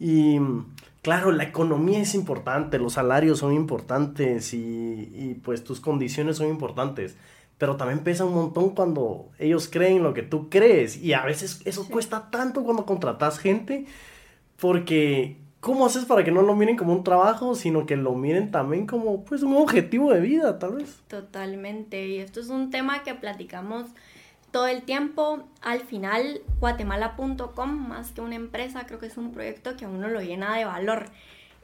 y 0.00 0.38
claro, 1.02 1.30
la 1.30 1.44
economía 1.44 1.98
es 1.98 2.14
importante, 2.14 2.78
los 2.78 2.94
salarios 2.94 3.40
son 3.40 3.52
importantes 3.52 4.54
y, 4.54 5.10
y 5.14 5.40
pues 5.44 5.62
tus 5.62 5.80
condiciones 5.80 6.38
son 6.38 6.48
importantes 6.48 7.18
pero 7.58 7.76
también 7.76 8.00
pesa 8.00 8.24
un 8.24 8.34
montón 8.34 8.70
cuando 8.70 9.30
ellos 9.38 9.68
creen 9.70 10.02
lo 10.02 10.14
que 10.14 10.22
tú 10.22 10.50
crees 10.50 10.96
y 11.02 11.12
a 11.14 11.24
veces 11.24 11.60
eso 11.64 11.88
cuesta 11.88 12.30
tanto 12.30 12.64
cuando 12.64 12.84
contratas 12.84 13.38
gente 13.38 13.86
porque 14.58 15.38
¿cómo 15.66 15.84
haces 15.84 16.04
para 16.04 16.22
que 16.22 16.30
no 16.30 16.42
lo 16.42 16.54
miren 16.54 16.76
como 16.76 16.92
un 16.92 17.02
trabajo, 17.02 17.56
sino 17.56 17.86
que 17.86 17.96
lo 17.96 18.14
miren 18.14 18.52
también 18.52 18.86
como 18.86 19.24
pues 19.24 19.42
un 19.42 19.56
objetivo 19.56 20.12
de 20.12 20.20
vida, 20.20 20.60
tal 20.60 20.74
vez? 20.74 21.02
Totalmente, 21.08 22.06
y 22.06 22.18
esto 22.18 22.38
es 22.38 22.50
un 22.50 22.70
tema 22.70 23.02
que 23.02 23.14
platicamos 23.14 23.86
todo 24.52 24.68
el 24.68 24.82
tiempo. 24.82 25.42
Al 25.62 25.80
final, 25.80 26.40
guatemala.com, 26.60 27.88
más 27.88 28.12
que 28.12 28.20
una 28.20 28.36
empresa, 28.36 28.86
creo 28.86 29.00
que 29.00 29.06
es 29.06 29.16
un 29.16 29.32
proyecto 29.32 29.76
que 29.76 29.86
a 29.86 29.88
uno 29.88 30.06
lo 30.06 30.20
llena 30.20 30.56
de 30.56 30.64
valor. 30.64 31.06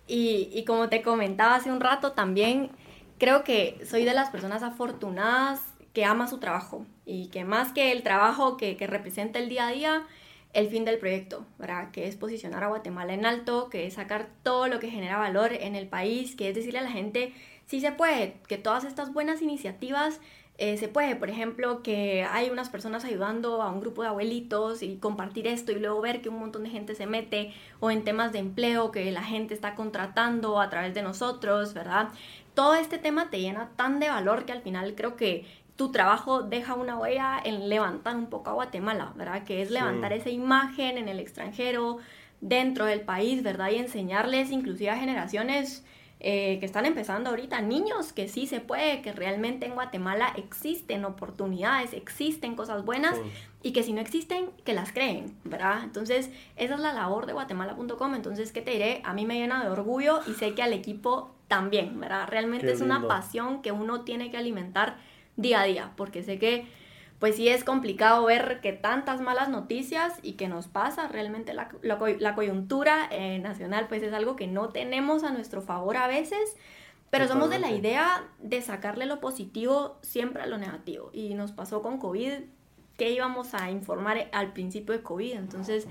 Y, 0.09 0.51
y 0.53 0.65
como 0.65 0.89
te 0.89 1.01
comentaba 1.01 1.55
hace 1.55 1.71
un 1.71 1.81
rato, 1.81 2.11
también 2.11 2.71
creo 3.19 3.45
que 3.45 3.81
soy 3.89 4.05
de 4.05 4.15
las 4.15 4.31
personas 4.31 4.65
afortunadas 4.65 5.61
que 5.93 6.05
ama 6.05 6.27
su 6.27 6.39
trabajo 6.39 6.87
y 7.05 7.29
que 7.29 7.45
más 7.45 7.73
que 7.73 7.93
el 7.93 8.03
trabajo 8.03 8.57
que, 8.57 8.77
que 8.77 8.87
representa 8.87 9.39
el 9.39 9.49
día 9.49 9.69
a 9.69 9.73
día, 9.73 10.07
el 10.53 10.69
fin 10.69 10.85
del 10.85 10.99
proyecto, 10.99 11.47
¿verdad? 11.59 11.91
Que 11.91 12.07
es 12.07 12.17
posicionar 12.17 12.65
a 12.65 12.69
Guatemala 12.69 13.15
en 13.15 13.25
alto, 13.27 13.69
que 13.71 13.87
es 13.87 13.95
sacar 13.95 14.29
todo 14.43 14.69
lo 14.69 14.81
que 14.81 14.91
genera 14.91 15.19
valor 15.19 15.53
en 15.53 15.77
el 15.77 15.87
país, 15.89 16.37
que 16.37 16.49
es 16.49 16.55
decirle 16.55 16.81
a 16.81 16.83
la 16.83 16.91
gente, 16.91 17.33
sí 17.67 17.81
se 17.81 17.93
puede, 17.93 18.37
que 18.49 18.59
todas 18.59 18.85
estas 18.85 19.13
buenas 19.13 19.41
iniciativas 19.41 20.21
eh, 20.59 20.77
se 20.77 20.87
puede, 20.89 21.17
por 21.17 21.31
ejemplo, 21.31 21.83
que 21.83 22.25
hay 22.25 22.51
unas 22.51 22.69
personas 22.69 23.05
ayudando 23.05 23.63
a 23.63 23.71
un 23.71 23.81
grupo 23.81 24.03
de 24.03 24.09
abuelitos 24.09 24.83
y 24.83 24.97
compartir 24.97 25.47
esto 25.47 25.73
y 25.73 25.81
luego 25.81 26.01
ver 26.03 26.21
que 26.21 26.29
un 26.29 26.39
montón 26.39 26.65
de 26.65 26.71
gente 26.71 26.95
se 26.95 27.07
mete 27.07 27.55
o 27.81 27.91
en 27.91 28.05
temas 28.05 28.33
de 28.33 28.39
empleo 28.39 28.93
que 28.93 29.11
la 29.11 29.25
gente 29.25 29.55
está 29.55 29.75
contratando 29.75 30.61
a 30.61 30.69
través 30.69 30.93
de 30.95 31.03
nosotros, 31.03 31.73
¿verdad? 31.73 32.11
Todo 32.55 32.75
este 32.75 32.99
tema 32.99 33.31
te 33.31 33.41
llena 33.41 33.71
tan 33.77 33.99
de 33.99 34.11
valor 34.11 34.45
que 34.45 34.53
al 34.53 34.61
final 34.61 34.95
creo 34.95 35.17
que 35.17 35.47
tu 35.77 35.91
trabajo 35.91 36.43
deja 36.43 36.75
una 36.75 36.97
huella 36.99 37.41
en 37.43 37.69
levantar 37.69 38.17
un 38.17 38.27
poco 38.27 38.51
a 38.51 38.55
Guatemala, 38.55 39.13
¿verdad? 39.17 39.45
Que 39.45 39.63
es 39.63 39.71
levantar 39.71 40.13
esa 40.13 40.31
imagen 40.31 40.99
en 40.99 41.09
el 41.09 41.19
extranjero, 41.19 41.99
dentro 42.43 42.85
del 42.85 43.01
país, 43.01 43.43
¿verdad? 43.43 43.71
Y 43.71 43.77
enseñarles 43.77 44.51
inclusive 44.51 44.91
a 44.91 44.97
generaciones 44.97 45.85
eh, 46.25 46.59
que 46.61 46.67
están 46.67 46.87
empezando 46.87 47.31
ahorita, 47.31 47.63
niños, 47.63 48.13
que 48.13 48.29
sí 48.29 48.47
se 48.47 48.61
puede, 48.61 49.01
que 49.01 49.13
realmente 49.13 49.67
en 49.67 49.75
Guatemala 49.75 50.33
existen 50.37 51.05
oportunidades, 51.05 51.95
existen 51.95 52.55
cosas 52.55 52.85
buenas 52.85 53.19
y 53.63 53.73
que 53.73 53.83
si 53.83 53.93
no 53.93 54.01
existen, 54.01 54.51
que 54.65 54.73
las 54.73 54.93
creen, 54.93 55.37
¿verdad? 55.45 55.83
Entonces, 55.83 56.31
esa 56.57 56.75
es 56.75 56.81
la 56.81 56.93
labor 56.93 57.27
de 57.27 57.33
guatemala.com. 57.33 58.15
Entonces, 58.15 58.53
¿qué 58.53 58.61
te 58.61 58.73
diré? 58.73 59.03
A 59.05 59.15
mí 59.15 59.25
me 59.25 59.35
llena 59.35 59.65
de 59.65 59.71
orgullo 59.71 60.21
y 60.29 60.35
sé 60.35 60.55
que 60.55 60.63
al 60.63 60.73
equipo 60.73 61.35
también, 61.49 61.99
¿verdad? 61.99 62.29
Realmente 62.29 62.73
es 62.73 62.81
una 62.81 63.07
pasión 63.07 63.63
que 63.63 63.73
uno 63.73 64.03
tiene 64.03 64.31
que 64.31 64.37
alimentar 64.37 64.99
día 65.37 65.61
a 65.61 65.65
día, 65.65 65.93
porque 65.97 66.23
sé 66.23 66.39
que 66.39 66.67
pues 67.19 67.37
sí 67.37 67.49
es 67.49 67.63
complicado 67.63 68.25
ver 68.25 68.61
que 68.61 68.73
tantas 68.73 69.21
malas 69.21 69.49
noticias 69.49 70.15
y 70.23 70.33
que 70.33 70.49
nos 70.49 70.67
pasa. 70.67 71.07
Realmente 71.07 71.55
la, 71.55 71.69
la, 71.83 72.35
coyuntura 72.35 73.07
eh, 73.13 73.39
nacional 73.39 73.87
pues 73.87 74.03
es 74.03 74.13
algo 74.13 74.35
que 74.35 74.49
no 74.49 74.71
tenemos 74.71 75.23
a 75.23 75.31
nuestro 75.31 75.63
favor 75.63 75.97
a 75.97 76.09
veces, 76.09 76.57
pero 77.11 77.29
somos 77.29 77.49
de 77.49 77.61
la 77.61 77.71
idea 77.71 78.25
de 78.41 78.61
sacarle 78.61 79.07
lo 79.07 79.21
positivo 79.21 79.99
siempre 80.03 80.43
a 80.43 80.47
lo 80.47 80.59
negativo. 80.59 81.11
Y 81.13 81.35
nos 81.35 81.53
pasó 81.53 81.81
con 81.81 81.99
COVID 81.99 82.41
que 82.97 83.11
íbamos 83.13 83.55
a 83.55 83.71
informar 83.71 84.29
al 84.33 84.53
principio 84.53 84.93
de 84.93 85.03
COVID, 85.03 85.35
entonces 85.35 85.87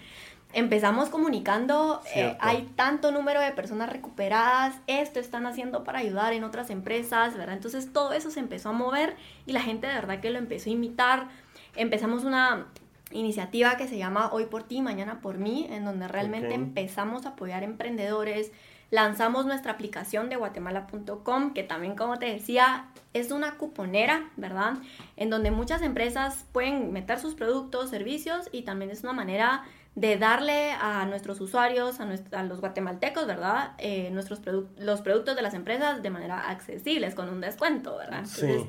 empezamos 0.53 1.09
comunicando, 1.09 2.01
eh, 2.15 2.35
hay 2.39 2.71
tanto 2.75 3.11
número 3.11 3.39
de 3.39 3.51
personas 3.51 3.89
recuperadas, 3.89 4.75
esto 4.87 5.19
están 5.19 5.45
haciendo 5.45 5.83
para 5.83 5.99
ayudar 5.99 6.33
en 6.33 6.43
otras 6.43 6.69
empresas, 6.69 7.37
¿verdad? 7.37 7.55
Entonces 7.55 7.91
todo 7.93 8.13
eso 8.13 8.31
se 8.31 8.39
empezó 8.39 8.69
a 8.69 8.73
mover 8.73 9.15
y 9.45 9.53
la 9.53 9.61
gente 9.61 9.87
de 9.87 9.93
verdad 9.93 10.19
que 10.19 10.29
lo 10.29 10.39
empezó 10.39 10.69
a 10.69 10.73
imitar. 10.73 11.27
Empezamos 11.75 12.23
una 12.23 12.67
iniciativa 13.11 13.77
que 13.77 13.87
se 13.87 13.97
llama 13.97 14.29
Hoy 14.31 14.45
por 14.45 14.63
ti, 14.63 14.81
mañana 14.81 15.21
por 15.21 15.37
mí, 15.37 15.67
en 15.69 15.85
donde 15.85 16.07
realmente 16.07 16.53
empezamos 16.53 17.25
a 17.25 17.29
apoyar 17.29 17.63
emprendedores. 17.63 18.51
Lanzamos 18.89 19.45
nuestra 19.45 19.71
aplicación 19.71 20.29
de 20.29 20.35
guatemala.com, 20.35 21.53
que 21.53 21.63
también, 21.63 21.95
como 21.95 22.19
te 22.19 22.25
decía, 22.25 22.87
es 23.13 23.31
una 23.31 23.55
cuponera, 23.55 24.29
¿verdad? 24.35 24.73
En 25.15 25.29
donde 25.29 25.49
muchas 25.49 25.81
empresas 25.81 26.45
pueden 26.51 26.91
meter 26.91 27.19
sus 27.19 27.35
productos, 27.35 27.89
servicios 27.89 28.49
y 28.51 28.63
también 28.63 28.91
es 28.91 29.03
una 29.03 29.13
manera 29.13 29.63
de 29.95 30.17
darle 30.17 30.71
a 30.71 31.05
nuestros 31.05 31.41
usuarios, 31.41 31.99
a, 31.99 32.43
los 32.43 32.61
guatemaltecos, 32.61 33.27
¿verdad? 33.27 33.73
Eh, 33.77 34.09
nuestros 34.11 34.39
los 34.77 35.01
productos 35.01 35.35
de 35.35 35.41
las 35.41 35.53
empresas 35.53 36.01
de 36.01 36.09
manera 36.09 36.49
accesibles, 36.49 37.13
con 37.13 37.29
un 37.29 37.41
descuento, 37.41 37.97
¿verdad? 37.97 38.19
Entonces, 38.19 38.63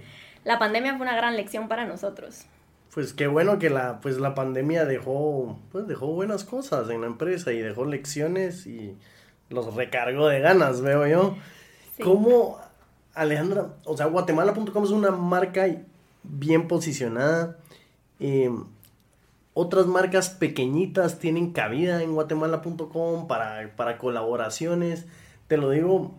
la 0.45 0.59
pandemia 0.59 0.97
fue 0.97 1.03
una 1.03 1.15
gran 1.15 1.37
lección 1.37 1.69
para 1.69 1.87
nosotros. 1.87 2.47
Pues 2.93 3.15
qué 3.15 3.27
bueno 3.27 3.59
que 3.59 3.71
la, 3.71 4.01
pues 4.01 4.19
la 4.19 4.35
pandemia 4.35 4.85
dejó, 4.85 5.59
pues 5.71 5.87
dejó 5.87 6.09
buenas 6.09 6.45
cosas 6.45 6.91
en 6.91 7.01
la 7.03 7.07
empresa 7.07 7.53
y 7.53 7.61
dejó 7.61 7.85
lecciones 7.85 8.67
y 8.67 8.97
los 9.49 9.75
recargó 9.75 10.27
de 10.27 10.41
ganas, 10.41 10.83
veo 10.83 11.07
yo. 11.07 11.37
¿Cómo, 12.03 12.59
Alejandra, 13.15 13.69
o 13.85 13.97
sea, 13.97 14.07
guatemala.com 14.07 14.85
es 14.85 14.91
una 14.91 15.13
marca 15.13 15.67
bien 16.23 16.69
posicionada? 16.69 17.57
Eh, 18.19 18.51
otras 19.55 19.87
marcas 19.87 20.31
pequeñitas 20.31 21.19
tienen 21.19 21.53
cabida 21.53 22.03
en 22.03 22.15
guatemala.com 22.15 23.27
para, 23.27 23.75
para 23.77 23.99
colaboraciones. 23.99 25.07
Te 25.47 25.57
lo 25.57 25.71
digo, 25.71 26.15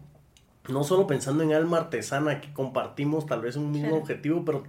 no 0.70 0.84
solo 0.84 1.08
pensando 1.08 1.44
en 1.44 1.54
alma 1.54 1.78
artesana, 1.78 2.42
que 2.42 2.54
compartimos 2.54 3.25
tal 3.25 3.42
vez 3.42 3.56
un 3.56 3.72
mismo 3.72 3.98
objetivo, 3.98 4.46
pero 4.46 4.63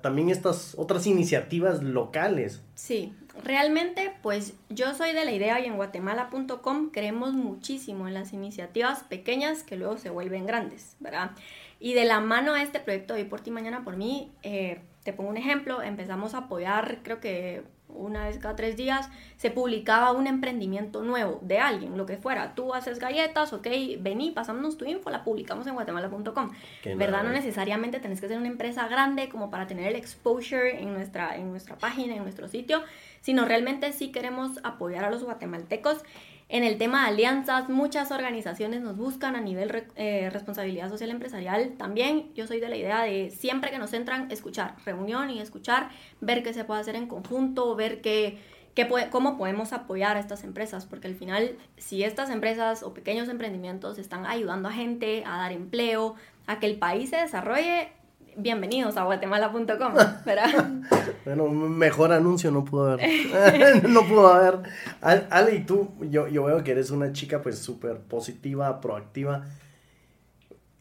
también 0.00 0.30
estas 0.30 0.74
otras 0.76 1.06
iniciativas 1.06 1.82
locales. 1.82 2.60
Sí, 2.74 3.14
realmente 3.44 4.12
pues 4.22 4.54
yo 4.68 4.94
soy 4.94 5.12
de 5.12 5.24
la 5.24 5.30
idea 5.30 5.60
y 5.60 5.66
en 5.66 5.76
guatemala.com 5.76 6.90
creemos 6.90 7.34
muchísimo 7.34 8.08
en 8.08 8.14
las 8.14 8.32
iniciativas 8.32 9.04
pequeñas 9.04 9.62
que 9.62 9.76
luego 9.76 9.96
se 9.98 10.10
vuelven 10.10 10.46
grandes, 10.46 10.96
¿verdad? 10.98 11.32
Y 11.78 11.94
de 11.94 12.04
la 12.04 12.20
mano 12.20 12.54
a 12.54 12.62
este 12.62 12.80
proyecto 12.80 13.14
de 13.14 13.22
Hoy 13.22 13.28
por 13.28 13.40
ti, 13.40 13.50
mañana 13.50 13.84
por 13.84 13.96
mí, 13.96 14.32
eh, 14.42 14.80
te 15.04 15.12
pongo 15.12 15.30
un 15.30 15.36
ejemplo, 15.36 15.82
empezamos 15.82 16.34
a 16.34 16.38
apoyar, 16.38 16.98
creo 17.02 17.20
que 17.20 17.62
una 17.94 18.26
vez 18.26 18.38
cada 18.38 18.56
tres 18.56 18.76
días, 18.76 19.08
se 19.36 19.50
publicaba 19.50 20.12
un 20.12 20.26
emprendimiento 20.26 21.02
nuevo 21.02 21.38
de 21.42 21.58
alguien, 21.58 21.96
lo 21.96 22.06
que 22.06 22.16
fuera. 22.16 22.54
Tú 22.54 22.74
haces 22.74 22.98
galletas, 22.98 23.52
ok, 23.52 23.66
vení, 23.98 24.30
pasamos 24.30 24.76
tu 24.76 24.84
info, 24.84 25.10
la 25.10 25.24
publicamos 25.24 25.66
en 25.66 25.74
guatemala.com. 25.74 26.50
¿Verdad? 26.96 27.22
No 27.24 27.30
necesariamente 27.30 28.00
tenés 28.00 28.20
que 28.20 28.28
ser 28.28 28.38
una 28.38 28.48
empresa 28.48 28.88
grande 28.88 29.28
como 29.28 29.50
para 29.50 29.66
tener 29.66 29.88
el 29.88 29.96
exposure 29.96 30.80
en 30.80 30.92
nuestra, 30.92 31.36
en 31.36 31.50
nuestra 31.50 31.76
página, 31.76 32.14
en 32.14 32.22
nuestro 32.22 32.48
sitio, 32.48 32.82
sino 33.20 33.44
realmente 33.44 33.92
sí 33.92 34.12
queremos 34.12 34.60
apoyar 34.64 35.04
a 35.04 35.10
los 35.10 35.24
guatemaltecos 35.24 36.02
en 36.50 36.64
el 36.64 36.78
tema 36.78 37.02
de 37.02 37.12
alianzas, 37.12 37.68
muchas 37.68 38.10
organizaciones 38.10 38.82
nos 38.82 38.96
buscan 38.96 39.36
a 39.36 39.40
nivel 39.40 39.86
eh, 39.94 40.30
responsabilidad 40.30 40.88
social 40.88 41.10
empresarial. 41.10 41.74
También 41.78 42.34
yo 42.34 42.48
soy 42.48 42.58
de 42.58 42.68
la 42.68 42.76
idea 42.76 43.02
de 43.02 43.30
siempre 43.30 43.70
que 43.70 43.78
nos 43.78 43.92
entran, 43.92 44.28
escuchar, 44.32 44.74
reunión 44.84 45.30
y 45.30 45.38
escuchar, 45.38 45.90
ver 46.20 46.42
qué 46.42 46.52
se 46.52 46.64
puede 46.64 46.80
hacer 46.80 46.96
en 46.96 47.06
conjunto, 47.06 47.76
ver 47.76 48.00
qué, 48.00 48.38
qué 48.74 48.88
cómo 49.10 49.38
podemos 49.38 49.72
apoyar 49.72 50.16
a 50.16 50.20
estas 50.20 50.42
empresas, 50.42 50.86
porque 50.86 51.06
al 51.06 51.14
final, 51.14 51.56
si 51.76 52.02
estas 52.02 52.30
empresas 52.30 52.82
o 52.82 52.94
pequeños 52.94 53.28
emprendimientos 53.28 53.98
están 53.98 54.26
ayudando 54.26 54.68
a 54.68 54.72
gente 54.72 55.22
a 55.24 55.36
dar 55.36 55.52
empleo, 55.52 56.16
a 56.48 56.58
que 56.58 56.66
el 56.66 56.80
país 56.80 57.10
se 57.10 57.16
desarrolle, 57.16 57.92
bienvenidos 58.36 58.96
a 58.96 59.04
guatemala.com, 59.04 59.66
bueno, 61.24 61.48
mejor 61.48 62.12
anuncio 62.12 62.50
no 62.50 62.64
pudo 62.64 62.92
haber. 62.92 63.82
no 63.88 64.06
pudo 64.06 64.28
haber. 64.28 64.58
Ale, 65.00 65.56
y 65.56 65.60
tú, 65.64 65.90
yo, 66.10 66.28
yo 66.28 66.44
veo 66.44 66.62
que 66.64 66.72
eres 66.72 66.90
una 66.90 67.12
chica 67.12 67.42
pues 67.42 67.58
súper 67.58 67.98
positiva, 67.98 68.80
proactiva. 68.80 69.46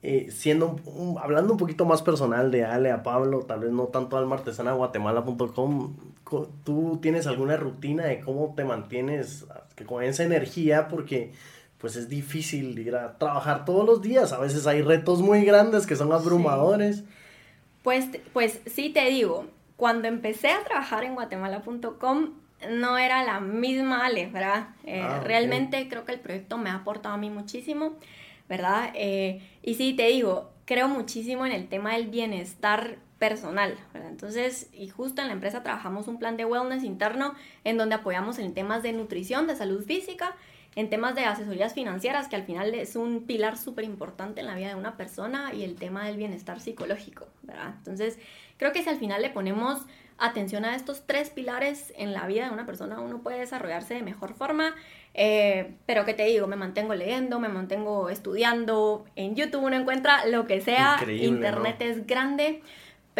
Eh, 0.01 0.29
siendo, 0.31 0.79
hablando 1.21 1.53
un 1.53 1.59
poquito 1.59 1.83
más 1.83 2.01
personal 2.01 2.51
de 2.51 2.63
Ale 2.63 2.89
a 2.89 3.03
Pablo, 3.03 3.39
tal 3.41 3.59
vez 3.61 3.71
no 3.71 3.87
tanto 3.87 4.17
al 4.17 4.27
martesana 4.27 4.71
guatemala.com, 4.71 5.95
¿tú 6.63 6.99
tienes 7.01 7.27
alguna 7.27 7.57
rutina 7.57 8.05
de 8.05 8.21
cómo 8.21 8.53
te 8.55 8.63
mantienes 8.63 9.45
con 9.85 10.03
esa 10.03 10.23
energía? 10.23 10.87
Porque 10.87 11.33
pues 11.79 11.97
es 11.97 12.07
difícil 12.07 12.79
ir 12.79 12.95
a 12.95 13.17
trabajar 13.17 13.65
todos 13.65 13.85
los 13.85 14.01
días, 14.01 14.31
a 14.31 14.39
veces 14.39 14.67
hay 14.67 14.81
retos 14.81 15.21
muy 15.21 15.43
grandes 15.43 15.85
que 15.85 15.97
son 15.97 16.13
abrumadores. 16.13 17.03
Pues, 17.83 18.07
pues 18.33 18.61
sí 18.65 18.89
te 18.89 19.05
digo, 19.09 19.47
cuando 19.77 20.07
empecé 20.07 20.49
a 20.49 20.63
trabajar 20.63 21.03
en 21.03 21.15
guatemala.com, 21.15 22.31
no 22.69 22.97
era 22.97 23.23
la 23.23 23.39
misma 23.39 24.05
Ale, 24.05 24.27
¿verdad? 24.27 24.69
Eh, 24.83 25.01
Ah. 25.01 25.21
Realmente 25.23 25.87
creo 25.87 26.03
que 26.05 26.11
el 26.11 26.19
proyecto 26.19 26.57
me 26.57 26.69
ha 26.69 26.75
aportado 26.75 27.15
a 27.15 27.17
mí 27.17 27.29
muchísimo, 27.29 27.93
¿verdad? 28.49 28.91
Eh, 28.95 29.41
y 29.63 29.75
sí, 29.75 29.93
te 29.93 30.07
digo, 30.07 30.51
creo 30.65 30.87
muchísimo 30.89 31.45
en 31.45 31.53
el 31.53 31.67
tema 31.69 31.93
del 31.93 32.07
bienestar 32.07 32.97
personal, 33.17 33.77
¿verdad? 33.93 34.09
Entonces, 34.09 34.69
y 34.73 34.89
justo 34.89 35.21
en 35.21 35.27
la 35.27 35.33
empresa 35.33 35.63
trabajamos 35.63 36.07
un 36.07 36.19
plan 36.19 36.35
de 36.37 36.45
wellness 36.45 36.83
interno 36.83 37.33
en 37.63 37.77
donde 37.77 37.95
apoyamos 37.95 38.39
en 38.39 38.53
temas 38.53 38.83
de 38.83 38.91
nutrición, 38.93 39.47
de 39.47 39.55
salud 39.55 39.83
física, 39.85 40.35
en 40.79 40.89
temas 40.89 41.13
de 41.13 41.25
asesorías 41.25 41.73
financieras, 41.73 42.29
que 42.29 42.37
al 42.37 42.43
final 42.43 42.73
es 42.73 42.95
un 42.95 43.25
pilar 43.25 43.57
súper 43.57 43.83
importante 43.83 44.39
en 44.39 44.47
la 44.47 44.55
vida 44.55 44.69
de 44.69 44.75
una 44.75 44.95
persona, 44.95 45.53
y 45.53 45.63
el 45.63 45.75
tema 45.75 46.05
del 46.05 46.15
bienestar 46.15 46.61
psicológico, 46.61 47.27
¿verdad? 47.43 47.73
Entonces, 47.77 48.17
creo 48.55 48.71
que 48.71 48.81
si 48.81 48.89
al 48.89 48.97
final 48.97 49.21
le 49.21 49.29
ponemos 49.29 49.85
atención 50.17 50.63
a 50.63 50.75
estos 50.75 51.05
tres 51.05 51.31
pilares 51.31 51.93
en 51.97 52.13
la 52.13 52.27
vida 52.27 52.45
de 52.45 52.51
una 52.51 52.65
persona, 52.65 53.01
uno 53.01 53.21
puede 53.21 53.39
desarrollarse 53.39 53.95
de 53.95 54.03
mejor 54.03 54.33
forma. 54.33 54.73
Eh, 55.13 55.75
pero 55.85 56.05
que 56.05 56.13
te 56.13 56.23
digo, 56.25 56.47
me 56.47 56.55
mantengo 56.55 56.95
leyendo, 56.95 57.39
me 57.39 57.49
mantengo 57.49 58.09
estudiando. 58.09 59.05
En 59.17 59.35
YouTube 59.35 59.63
uno 59.63 59.75
encuentra 59.75 60.25
lo 60.27 60.47
que 60.47 60.61
sea. 60.61 60.97
Increíble, 60.99 61.27
Internet 61.27 61.77
¿no? 61.79 61.85
es 61.85 62.07
grande. 62.07 62.61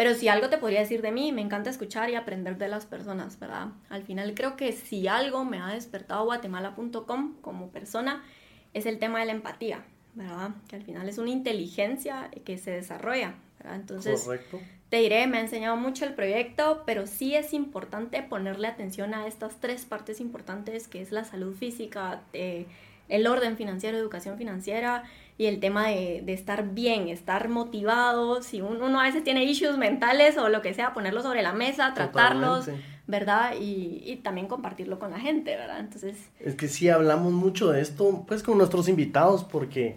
Pero 0.00 0.14
si 0.14 0.28
algo 0.28 0.48
te 0.48 0.56
podría 0.56 0.80
decir 0.80 1.02
de 1.02 1.12
mí, 1.12 1.30
me 1.30 1.42
encanta 1.42 1.68
escuchar 1.68 2.08
y 2.08 2.14
aprender 2.14 2.56
de 2.56 2.68
las 2.68 2.86
personas, 2.86 3.38
¿verdad? 3.38 3.66
Al 3.90 4.02
final 4.02 4.32
creo 4.32 4.56
que 4.56 4.72
si 4.72 5.06
algo 5.08 5.44
me 5.44 5.58
ha 5.58 5.66
despertado 5.74 6.24
guatemala.com 6.24 7.34
como 7.42 7.68
persona 7.68 8.24
es 8.72 8.86
el 8.86 8.98
tema 8.98 9.20
de 9.20 9.26
la 9.26 9.32
empatía, 9.32 9.84
¿verdad? 10.14 10.52
Que 10.68 10.76
al 10.76 10.84
final 10.84 11.06
es 11.06 11.18
una 11.18 11.28
inteligencia 11.28 12.30
que 12.46 12.56
se 12.56 12.70
desarrolla, 12.70 13.34
¿verdad? 13.58 13.76
Entonces, 13.76 14.22
Correcto. 14.22 14.58
te 14.88 14.96
diré, 14.96 15.26
me 15.26 15.36
ha 15.36 15.42
enseñado 15.42 15.76
mucho 15.76 16.06
el 16.06 16.14
proyecto, 16.14 16.82
pero 16.86 17.06
sí 17.06 17.34
es 17.34 17.52
importante 17.52 18.22
ponerle 18.22 18.68
atención 18.68 19.12
a 19.12 19.26
estas 19.26 19.60
tres 19.60 19.84
partes 19.84 20.18
importantes, 20.18 20.88
que 20.88 21.02
es 21.02 21.12
la 21.12 21.24
salud 21.26 21.54
física, 21.54 22.22
eh, 22.32 22.64
el 23.10 23.26
orden 23.26 23.56
financiero, 23.56 23.98
educación 23.98 24.38
financiera 24.38 25.02
y 25.36 25.46
el 25.46 25.60
tema 25.60 25.88
de, 25.88 26.22
de 26.24 26.32
estar 26.32 26.70
bien, 26.70 27.08
estar 27.08 27.48
motivado. 27.48 28.42
Si 28.42 28.60
uno, 28.60 28.86
uno 28.86 29.00
a 29.00 29.04
veces 29.04 29.24
tiene 29.24 29.44
issues 29.44 29.76
mentales 29.78 30.38
o 30.38 30.48
lo 30.48 30.62
que 30.62 30.74
sea, 30.74 30.92
ponerlos 30.94 31.24
sobre 31.24 31.42
la 31.42 31.52
mesa, 31.52 31.94
tratarlos, 31.94 32.60
Totalmente. 32.60 32.88
¿verdad? 33.06 33.54
Y, 33.60 34.02
y 34.04 34.16
también 34.16 34.46
compartirlo 34.46 34.98
con 34.98 35.10
la 35.10 35.18
gente, 35.18 35.56
¿verdad? 35.56 35.80
Entonces, 35.80 36.16
Es 36.38 36.54
que 36.54 36.68
sí 36.68 36.88
hablamos 36.88 37.32
mucho 37.32 37.70
de 37.70 37.80
esto, 37.80 38.24
pues 38.28 38.42
con 38.42 38.58
nuestros 38.58 38.88
invitados, 38.88 39.44
porque 39.44 39.96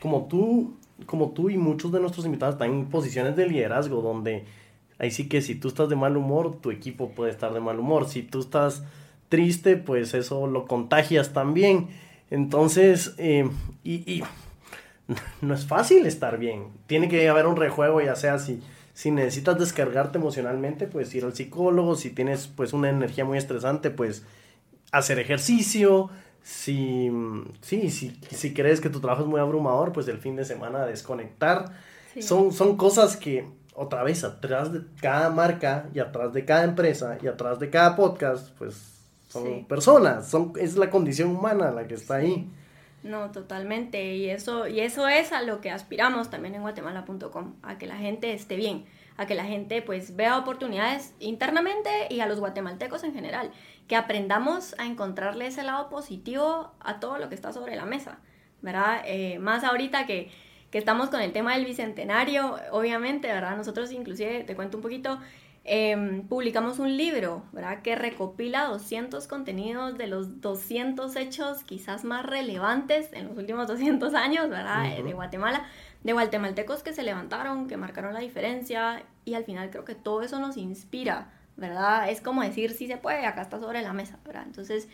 como 0.00 0.26
tú, 0.26 0.74
como 1.06 1.30
tú 1.30 1.50
y 1.50 1.56
muchos 1.56 1.92
de 1.92 2.00
nuestros 2.00 2.26
invitados 2.26 2.56
están 2.56 2.70
en 2.70 2.86
posiciones 2.90 3.36
de 3.36 3.46
liderazgo, 3.46 4.02
donde 4.02 4.44
ahí 4.98 5.10
sí 5.10 5.28
que 5.28 5.40
si 5.40 5.54
tú 5.54 5.68
estás 5.68 5.88
de 5.88 5.96
mal 5.96 6.16
humor, 6.16 6.60
tu 6.60 6.70
equipo 6.70 7.10
puede 7.10 7.30
estar 7.30 7.52
de 7.54 7.60
mal 7.60 7.78
humor. 7.78 8.08
Si 8.08 8.22
tú 8.22 8.40
estás 8.40 8.82
triste, 9.28 9.76
pues 9.76 10.14
eso 10.14 10.46
lo 10.46 10.66
contagias 10.66 11.32
también. 11.32 11.88
Entonces, 12.30 13.14
eh, 13.18 13.48
y, 13.82 13.94
y 14.12 14.24
no 15.40 15.54
es 15.54 15.66
fácil 15.66 16.06
estar 16.06 16.38
bien. 16.38 16.68
Tiene 16.86 17.08
que 17.08 17.28
haber 17.28 17.46
un 17.46 17.56
rejuego, 17.56 18.00
ya 18.00 18.16
sea 18.16 18.38
si, 18.38 18.62
si 18.94 19.10
necesitas 19.10 19.58
descargarte 19.58 20.18
emocionalmente, 20.18 20.86
pues 20.86 21.14
ir 21.14 21.24
al 21.24 21.34
psicólogo. 21.34 21.96
Si 21.96 22.10
tienes 22.10 22.46
pues 22.46 22.72
una 22.72 22.88
energía 22.88 23.24
muy 23.24 23.38
estresante, 23.38 23.90
pues 23.90 24.24
hacer 24.92 25.18
ejercicio. 25.18 26.10
Si, 26.42 27.10
sí, 27.62 27.90
si, 27.90 28.20
si 28.30 28.52
crees 28.52 28.80
que 28.80 28.90
tu 28.90 29.00
trabajo 29.00 29.22
es 29.22 29.28
muy 29.28 29.40
abrumador, 29.40 29.92
pues 29.92 30.06
el 30.08 30.18
fin 30.18 30.36
de 30.36 30.44
semana 30.44 30.84
desconectar. 30.84 31.72
sí. 32.12 32.22
Son, 32.22 32.52
son 32.52 32.76
cosas 32.76 33.16
que, 33.16 33.48
otra 33.74 34.02
vez, 34.02 34.24
atrás 34.24 34.72
de 34.72 34.82
cada 35.00 35.30
marca 35.30 35.88
y 35.94 36.00
atrás 36.00 36.32
de 36.32 36.44
cada 36.44 36.64
empresa 36.64 37.18
y 37.22 37.26
atrás 37.26 37.58
de 37.58 37.70
cada 37.70 37.96
podcast, 37.96 38.50
pues 38.58 38.93
son 39.34 39.60
Sí. 39.60 39.66
personas, 39.68 40.28
son, 40.28 40.52
es 40.58 40.76
la 40.76 40.90
condición 40.90 41.30
humana 41.36 41.70
la 41.70 41.86
que 41.86 41.94
está 41.94 42.16
ahí. 42.16 42.48
No, 43.02 43.30
totalmente. 43.32 44.14
Y 44.16 44.30
eso, 44.30 44.66
y 44.66 44.80
eso 44.80 45.08
es 45.08 45.32
a 45.32 45.42
lo 45.42 45.60
que 45.60 45.70
aspiramos 45.70 46.30
también 46.30 46.54
en 46.54 46.62
guatemala.com, 46.62 47.54
a 47.62 47.76
que 47.76 47.86
la 47.86 47.96
gente 47.96 48.32
esté 48.32 48.56
bien, 48.56 48.86
a 49.18 49.26
que 49.26 49.34
la 49.34 49.44
gente 49.44 49.82
pues 49.82 50.16
vea 50.16 50.38
oportunidades 50.38 51.14
internamente 51.20 51.90
y 52.08 52.20
a 52.20 52.26
los 52.26 52.40
guatemaltecos 52.40 53.04
en 53.04 53.12
general, 53.12 53.50
que 53.88 53.96
aprendamos 53.96 54.74
a 54.78 54.86
encontrarle 54.86 55.46
ese 55.46 55.62
lado 55.62 55.90
positivo 55.90 56.72
a 56.80 56.98
todo 57.00 57.18
lo 57.18 57.28
que 57.28 57.34
está 57.34 57.52
sobre 57.52 57.76
la 57.76 57.84
mesa, 57.84 58.18
¿verdad? 58.62 59.02
Eh, 59.04 59.38
más 59.38 59.64
ahorita 59.64 60.06
que, 60.06 60.30
que 60.70 60.78
estamos 60.78 61.10
con 61.10 61.20
el 61.20 61.32
tema 61.32 61.54
del 61.54 61.66
bicentenario, 61.66 62.56
obviamente, 62.72 63.28
¿verdad? 63.28 63.54
Nosotros 63.56 63.92
inclusive, 63.92 64.44
te 64.44 64.56
cuento 64.56 64.78
un 64.78 64.82
poquito, 64.82 65.18
Em, 65.66 66.28
publicamos 66.28 66.78
un 66.78 66.94
libro, 66.96 67.44
¿verdad? 67.52 67.80
Que 67.80 67.94
recopila 67.96 68.66
200 68.66 69.26
contenidos 69.26 69.96
de 69.96 70.06
los 70.08 70.42
200 70.42 71.16
hechos 71.16 71.64
quizás 71.64 72.04
más 72.04 72.26
relevantes 72.26 73.10
en 73.14 73.28
los 73.28 73.38
últimos 73.38 73.66
200 73.66 74.12
años, 74.14 74.50
¿verdad? 74.50 74.92
Eh, 74.92 75.00
Ujú. 75.00 75.08
De 75.08 75.14
Guatemala, 75.14 75.64
de 76.02 76.12
guatemaltecos 76.12 76.82
que 76.82 76.92
se 76.92 77.02
levantaron, 77.02 77.66
que 77.66 77.78
marcaron 77.78 78.12
la 78.12 78.20
diferencia 78.20 79.04
y 79.24 79.34
al 79.34 79.44
final 79.44 79.70
creo 79.70 79.86
que 79.86 79.94
todo 79.94 80.20
eso 80.22 80.38
nos 80.38 80.58
inspira, 80.58 81.32
¿verdad? 81.56 82.10
Es 82.10 82.20
como 82.20 82.42
decir, 82.42 82.72
sí 82.74 82.86
se 82.86 82.98
puede, 82.98 83.24
acá 83.24 83.40
está 83.40 83.58
sobre 83.58 83.80
la 83.80 83.94
mesa, 83.94 84.18
¿verdad? 84.26 84.42
Entonces, 84.46 84.88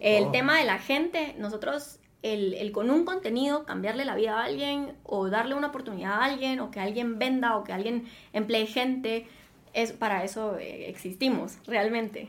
el 0.00 0.26
Oh. 0.26 0.30
tema 0.32 0.58
de 0.58 0.64
la 0.64 0.78
gente, 0.78 1.34
nosotros... 1.38 2.00
El, 2.22 2.54
el 2.54 2.72
con 2.72 2.90
un 2.90 3.04
contenido 3.04 3.64
cambiarle 3.66 4.04
la 4.04 4.16
vida 4.16 4.40
a 4.40 4.44
alguien 4.44 4.96
o 5.04 5.28
darle 5.28 5.54
una 5.54 5.68
oportunidad 5.68 6.14
a 6.14 6.24
alguien 6.24 6.58
o 6.58 6.72
que 6.72 6.80
alguien 6.80 7.18
venda 7.20 7.56
o 7.56 7.62
que 7.62 7.72
alguien 7.72 8.06
emplee 8.32 8.66
gente, 8.66 9.28
es, 9.76 9.92
para 9.92 10.24
eso 10.24 10.56
eh, 10.58 10.88
existimos, 10.88 11.58
realmente. 11.66 12.28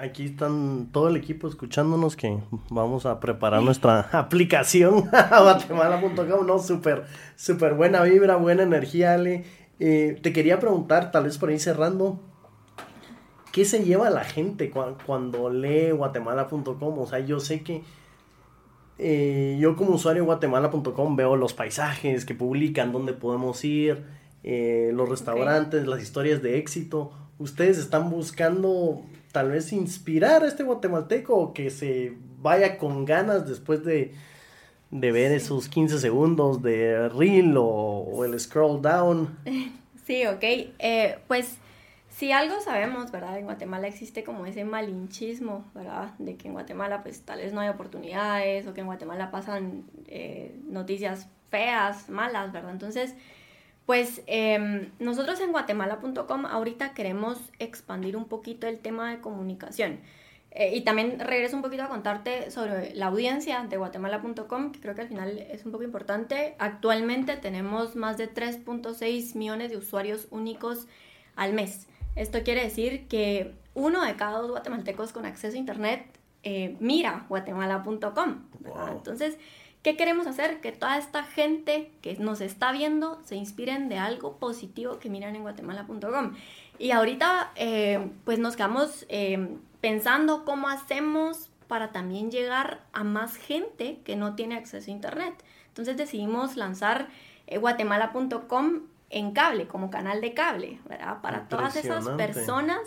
Aquí 0.00 0.24
están 0.26 0.88
todo 0.92 1.08
el 1.08 1.16
equipo 1.16 1.48
escuchándonos 1.48 2.14
que 2.14 2.38
vamos 2.70 3.06
a 3.06 3.18
preparar 3.20 3.62
nuestra 3.62 4.00
aplicación 4.12 5.08
a 5.12 5.40
guatemala.com, 5.42 6.46
¿no? 6.46 6.58
Súper, 6.58 7.04
súper 7.36 7.74
buena 7.74 8.02
vibra, 8.02 8.36
buena 8.36 8.62
energía, 8.64 9.14
Ale. 9.14 9.44
Eh, 9.80 10.18
te 10.22 10.32
quería 10.32 10.60
preguntar, 10.60 11.10
tal 11.10 11.24
vez 11.24 11.38
por 11.38 11.48
ahí 11.48 11.58
cerrando, 11.58 12.20
¿qué 13.50 13.64
se 13.64 13.82
lleva 13.84 14.10
la 14.10 14.24
gente 14.24 14.70
cua- 14.72 14.96
cuando 15.06 15.48
lee 15.50 15.90
guatemala.com? 15.90 16.98
O 16.98 17.06
sea, 17.06 17.20
yo 17.20 17.40
sé 17.40 17.62
que 17.62 17.82
eh, 18.98 19.56
yo 19.58 19.74
como 19.74 19.92
usuario 19.94 20.24
guatemala.com 20.26 21.16
veo 21.16 21.34
los 21.36 21.54
paisajes 21.54 22.24
que 22.24 22.34
publican, 22.34 22.92
dónde 22.92 23.14
podemos 23.14 23.64
ir, 23.64 24.04
eh, 24.44 24.90
los 24.94 25.08
restaurantes, 25.08 25.86
las 25.86 26.02
historias 26.02 26.42
de 26.42 26.58
éxito. 26.58 27.12
¿Ustedes 27.38 27.78
están 27.78 28.10
buscando 28.10 29.02
tal 29.32 29.50
vez 29.50 29.72
inspirar 29.72 30.42
a 30.42 30.48
este 30.48 30.62
guatemalteco 30.62 31.52
que 31.52 31.70
se 31.70 32.14
vaya 32.38 32.78
con 32.78 33.04
ganas 33.04 33.48
después 33.48 33.84
de, 33.84 34.12
de 34.90 35.12
ver 35.12 35.32
esos 35.32 35.68
15 35.68 35.98
segundos 35.98 36.62
de 36.62 37.08
reel 37.08 37.56
o, 37.56 37.64
o 37.64 38.24
el 38.24 38.38
scroll 38.38 38.82
down? 38.82 39.38
Sí, 40.04 40.26
ok. 40.26 40.42
Eh, 40.42 41.18
pues 41.28 41.58
si 42.10 42.32
algo 42.32 42.60
sabemos, 42.60 43.10
¿verdad? 43.10 43.38
En 43.38 43.44
Guatemala 43.44 43.86
existe 43.86 44.24
como 44.24 44.46
ese 44.46 44.64
malinchismo, 44.64 45.64
¿verdad? 45.74 46.12
De 46.18 46.36
que 46.36 46.48
en 46.48 46.54
Guatemala 46.54 47.02
pues 47.02 47.22
tal 47.22 47.38
vez 47.38 47.52
no 47.52 47.60
hay 47.60 47.68
oportunidades 47.68 48.66
o 48.66 48.74
que 48.74 48.80
en 48.80 48.86
Guatemala 48.86 49.30
pasan 49.30 49.84
eh, 50.08 50.54
noticias 50.64 51.28
feas, 51.50 52.08
malas, 52.08 52.52
¿verdad? 52.52 52.72
Entonces, 52.72 53.14
pues 53.86 54.22
em, 54.26 54.90
nosotros 54.98 55.40
en 55.40 55.52
guatemala.com 55.52 56.46
ahorita 56.46 56.94
queremos 56.94 57.38
expandir 57.58 58.16
un 58.16 58.26
poquito 58.26 58.66
el 58.66 58.78
tema 58.78 59.10
de 59.10 59.20
comunicación. 59.20 60.00
Eh, 60.54 60.76
y 60.76 60.82
también 60.82 61.18
regreso 61.18 61.56
un 61.56 61.62
poquito 61.62 61.82
a 61.82 61.88
contarte 61.88 62.50
sobre 62.50 62.94
la 62.94 63.06
audiencia 63.06 63.62
de 63.62 63.76
guatemala.com, 63.78 64.72
que 64.72 64.80
creo 64.80 64.94
que 64.94 65.00
al 65.00 65.08
final 65.08 65.38
es 65.38 65.64
un 65.64 65.72
poco 65.72 65.84
importante. 65.84 66.54
Actualmente 66.58 67.36
tenemos 67.36 67.96
más 67.96 68.18
de 68.18 68.32
3.6 68.32 69.34
millones 69.34 69.70
de 69.70 69.78
usuarios 69.78 70.28
únicos 70.30 70.86
al 71.36 71.54
mes. 71.54 71.86
Esto 72.16 72.42
quiere 72.42 72.62
decir 72.62 73.08
que 73.08 73.54
uno 73.74 74.04
de 74.04 74.14
cada 74.16 74.38
dos 74.38 74.50
guatemaltecos 74.50 75.12
con 75.12 75.24
acceso 75.24 75.56
a 75.56 75.58
Internet 75.58 76.04
eh, 76.42 76.76
mira 76.80 77.24
guatemala.com. 77.28 78.42
Entonces, 78.90 79.38
¿qué 79.82 79.96
queremos 79.96 80.26
hacer? 80.26 80.60
Que 80.60 80.72
toda 80.72 80.96
esta 80.98 81.24
gente 81.24 81.90
que 82.00 82.16
nos 82.16 82.40
está 82.40 82.72
viendo 82.72 83.20
se 83.24 83.36
inspiren 83.36 83.88
de 83.88 83.98
algo 83.98 84.36
positivo 84.36 84.98
que 84.98 85.10
miran 85.10 85.36
en 85.36 85.42
guatemala.com. 85.42 86.34
Y 86.78 86.92
ahorita, 86.92 87.52
eh, 87.56 88.10
pues 88.24 88.38
nos 88.38 88.56
quedamos 88.56 89.06
eh, 89.08 89.56
pensando 89.80 90.44
cómo 90.44 90.68
hacemos 90.68 91.50
para 91.68 91.90
también 91.90 92.30
llegar 92.30 92.80
a 92.92 93.04
más 93.04 93.36
gente 93.36 93.98
que 94.04 94.16
no 94.16 94.34
tiene 94.34 94.56
acceso 94.56 94.90
a 94.90 94.94
Internet. 94.94 95.34
Entonces 95.68 95.96
decidimos 95.96 96.56
lanzar 96.56 97.08
eh, 97.46 97.58
guatemala.com 97.58 98.80
en 99.10 99.32
cable, 99.32 99.66
como 99.66 99.90
canal 99.90 100.20
de 100.20 100.34
cable, 100.34 100.80
¿verdad? 100.88 101.20
Para 101.20 101.48
todas 101.48 101.76
esas 101.76 102.08
personas 102.10 102.80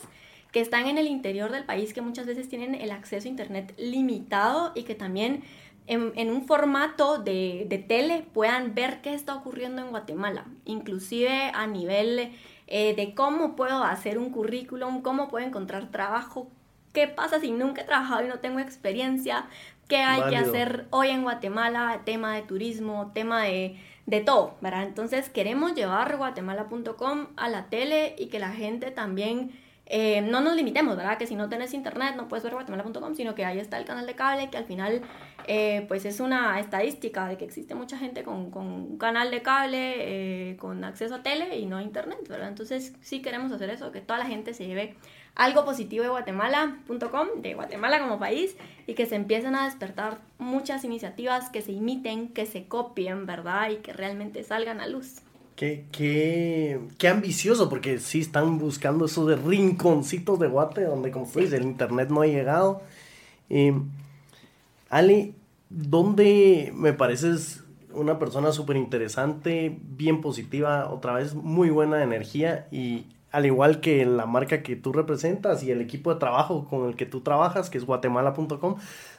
que 0.52 0.62
están 0.62 0.88
en 0.88 0.98
el 0.98 1.08
interior 1.08 1.52
del 1.52 1.66
país, 1.66 1.94
que 1.94 2.02
muchas 2.02 2.26
veces 2.26 2.48
tienen 2.48 2.76
el 2.76 2.92
acceso 2.92 3.28
a 3.28 3.30
Internet 3.30 3.74
limitado 3.78 4.72
y 4.74 4.84
que 4.84 4.96
también 4.96 5.44
en, 5.88 6.12
en 6.16 6.32
un 6.32 6.46
formato 6.46 7.20
de, 7.20 7.66
de 7.70 7.78
tele 7.78 8.26
puedan 8.34 8.74
ver 8.76 9.02
qué 9.02 9.14
está 9.14 9.36
ocurriendo 9.36 9.82
en 9.82 9.90
Guatemala, 9.90 10.46
inclusive 10.66 11.52
a 11.54 11.68
nivel 11.68 12.32
eh, 12.68 12.96
de 12.96 13.14
cómo 13.14 13.56
puedo 13.56 13.84
hacer 13.84 14.18
un 14.18 14.32
currículum, 14.32 15.02
cómo 15.02 15.28
puedo 15.28 15.46
encontrar 15.46 15.92
trabajo, 15.92 16.48
¿qué 16.94 17.08
pasa 17.08 17.40
si 17.40 17.52
nunca 17.52 17.82
he 17.82 17.86
trabajado 17.86 18.26
y 18.26 18.30
no 18.30 18.40
tengo 18.40 18.60
experiencia? 18.60 19.46
¿Qué 19.88 19.98
hay 19.98 20.30
que 20.32 20.38
hacer 20.38 20.88
hoy 20.90 21.10
en 21.10 21.22
Guatemala? 21.22 22.02
Tema 22.06 22.34
de 22.34 22.42
turismo, 22.42 23.12
tema 23.14 23.44
de, 23.44 23.80
de 24.08 24.22
todo, 24.22 24.56
¿verdad? 24.62 24.84
Entonces 24.84 25.30
queremos 25.30 25.76
llevar 25.76 26.18
guatemala.com 26.18 27.28
a 27.36 27.50
la 27.50 27.66
tele 27.70 28.16
y 28.18 28.28
que 28.28 28.40
la 28.40 28.50
gente 28.50 28.90
también 28.90 29.52
eh, 29.88 30.22
no 30.22 30.42
nos 30.42 30.56
limitemos, 30.56 30.98
¿verdad? 30.98 31.18
Que 31.18 31.28
si 31.28 31.36
no 31.36 31.48
tenés 31.48 31.74
internet 31.74 32.16
no 32.16 32.28
puedes 32.28 32.44
ver 32.44 32.54
guatemala.com, 32.54 33.14
sino 33.14 33.36
que 33.36 33.46
ahí 33.46 33.60
está 33.60 33.78
el 33.78 33.86
canal 33.86 34.08
de 34.08 34.16
cable, 34.16 34.50
que 34.50 34.58
al 34.58 34.66
final 34.66 35.02
eh, 35.48 35.86
pues 35.88 36.06
es 36.06 36.20
una 36.20 36.60
estadística 36.60 37.28
de 37.28 37.38
que 37.38 37.46
existe 37.46 37.76
mucha 37.76 37.98
gente 37.98 38.24
con, 38.24 38.50
con 38.50 38.66
un 38.66 38.98
canal 38.98 39.30
de 39.30 39.42
cable, 39.44 40.52
eh, 40.52 40.58
con 40.58 40.84
acceso 40.84 41.16
a 41.16 41.24
tele 41.24 41.58
y 41.60 41.68
no 41.68 41.78
a 41.78 41.84
internet, 41.84 42.28
¿verdad? 42.28 42.48
Entonces 42.48 42.94
sí 43.02 43.22
queremos 43.22 43.52
hacer 43.52 43.70
eso, 43.70 43.92
que 43.92 44.02
toda 44.02 44.18
la 44.18 44.26
gente 44.26 44.54
se 44.54 44.66
lleve 44.66 44.96
algo 45.36 45.66
positivo 45.66 46.04
de 46.04 46.10
guatemala.com, 46.10 47.42
de 47.42 47.54
Guatemala 47.54 48.00
como 48.00 48.18
país, 48.18 48.56
y 48.88 48.94
que 48.94 49.06
se 49.06 49.16
empiecen 49.16 49.54
a 49.56 49.66
despertar 49.66 50.20
muchas 50.38 50.84
iniciativas 50.86 51.50
que 51.50 51.62
se 51.62 51.74
imiten, 51.74 52.30
que 52.30 52.46
se 52.46 52.68
copien, 52.68 53.26
¿verdad? 53.26 53.70
Y 53.70 53.78
que 53.78 53.94
realmente 53.94 54.44
salgan 54.44 54.80
a 54.80 54.88
luz. 54.88 55.25
Qué, 55.56 55.86
qué, 55.92 56.80
qué, 56.98 57.08
ambicioso, 57.08 57.70
porque 57.70 58.00
sí 58.00 58.20
están 58.20 58.60
buscando 58.60 59.06
esos 59.06 59.28
de 59.28 59.38
rinconcitos 59.38 60.38
de 60.38 60.48
Guate, 60.48 60.84
donde 60.84 61.12
como 61.12 61.26
tú 61.32 61.40
dices, 61.40 61.54
el 61.54 61.64
internet 61.64 62.10
no 62.10 62.22
ha 62.22 62.28
llegado. 62.28 62.82
Eh, 63.50 63.74
Ali, 64.90 65.34
¿dónde 65.70 66.74
me 66.76 66.92
pareces 66.92 67.64
una 67.96 68.20
persona 68.20 68.52
súper 68.52 68.76
interesante, 68.78 69.78
bien 69.82 70.22
positiva, 70.22 70.90
otra 70.90 71.14
vez 71.14 71.34
muy 71.34 71.70
buena 71.70 72.04
energía 72.04 72.68
y 72.72 73.08
al 73.32 73.46
igual 73.46 73.82
que 73.82 74.06
la 74.06 74.26
marca 74.26 74.64
que 74.64 74.76
tú 74.76 74.94
representas 74.94 75.64
y 75.64 75.72
el 75.72 75.82
equipo 75.82 76.14
de 76.14 76.20
trabajo 76.20 76.66
con 76.70 76.88
el 76.88 76.96
que 76.96 77.06
tú 77.06 77.22
trabajas, 77.22 77.70
que 77.70 77.78
es 77.78 77.86
guatemala.com, 77.86 78.76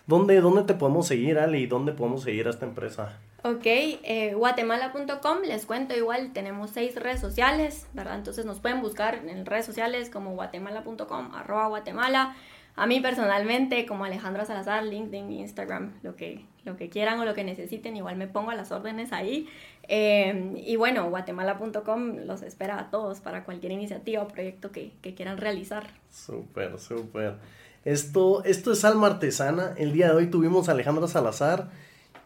¿dónde, 0.06 0.40
¿dónde 0.40 0.62
te 0.62 0.74
podemos 0.74 1.06
seguir, 1.06 1.38
Ali, 1.38 1.64
y 1.64 1.66
dónde 1.66 1.92
podemos 1.92 2.22
seguir 2.22 2.46
a 2.46 2.50
esta 2.50 2.64
empresa? 2.64 3.18
Ok, 3.48 3.62
eh, 3.64 4.34
guatemala.com, 4.34 5.42
les 5.46 5.66
cuento 5.66 5.96
igual, 5.96 6.32
tenemos 6.32 6.70
seis 6.70 6.96
redes 6.96 7.20
sociales, 7.20 7.86
¿verdad? 7.92 8.16
Entonces 8.16 8.44
nos 8.44 8.58
pueden 8.58 8.80
buscar 8.80 9.22
en 9.24 9.46
redes 9.46 9.64
sociales 9.64 10.10
como 10.10 10.34
guatemala.com, 10.34 11.32
arroba 11.32 11.68
guatemala. 11.68 12.34
A 12.74 12.88
mí 12.88 12.98
personalmente, 13.00 13.86
como 13.86 14.04
Alejandro 14.04 14.44
Salazar, 14.44 14.84
LinkedIn, 14.84 15.30
Instagram, 15.30 15.92
lo 16.02 16.16
que, 16.16 16.44
lo 16.64 16.76
que 16.76 16.88
quieran 16.88 17.20
o 17.20 17.24
lo 17.24 17.34
que 17.34 17.44
necesiten, 17.44 17.96
igual 17.96 18.16
me 18.16 18.26
pongo 18.26 18.50
a 18.50 18.56
las 18.56 18.72
órdenes 18.72 19.12
ahí. 19.12 19.48
Eh, 19.86 20.52
y 20.56 20.74
bueno, 20.74 21.08
guatemala.com 21.08 22.16
los 22.24 22.42
espera 22.42 22.80
a 22.80 22.90
todos 22.90 23.20
para 23.20 23.44
cualquier 23.44 23.70
iniciativa 23.70 24.22
o 24.22 24.28
proyecto 24.28 24.72
que, 24.72 24.92
que 25.02 25.14
quieran 25.14 25.38
realizar. 25.38 25.86
Súper, 26.10 26.80
súper. 26.80 27.36
Esto, 27.84 28.42
esto 28.42 28.72
es 28.72 28.84
Alma 28.84 29.06
Artesana. 29.06 29.72
El 29.76 29.92
día 29.92 30.08
de 30.08 30.16
hoy 30.16 30.26
tuvimos 30.26 30.68
a 30.68 30.72
Alejandro 30.72 31.06
Salazar 31.06 31.68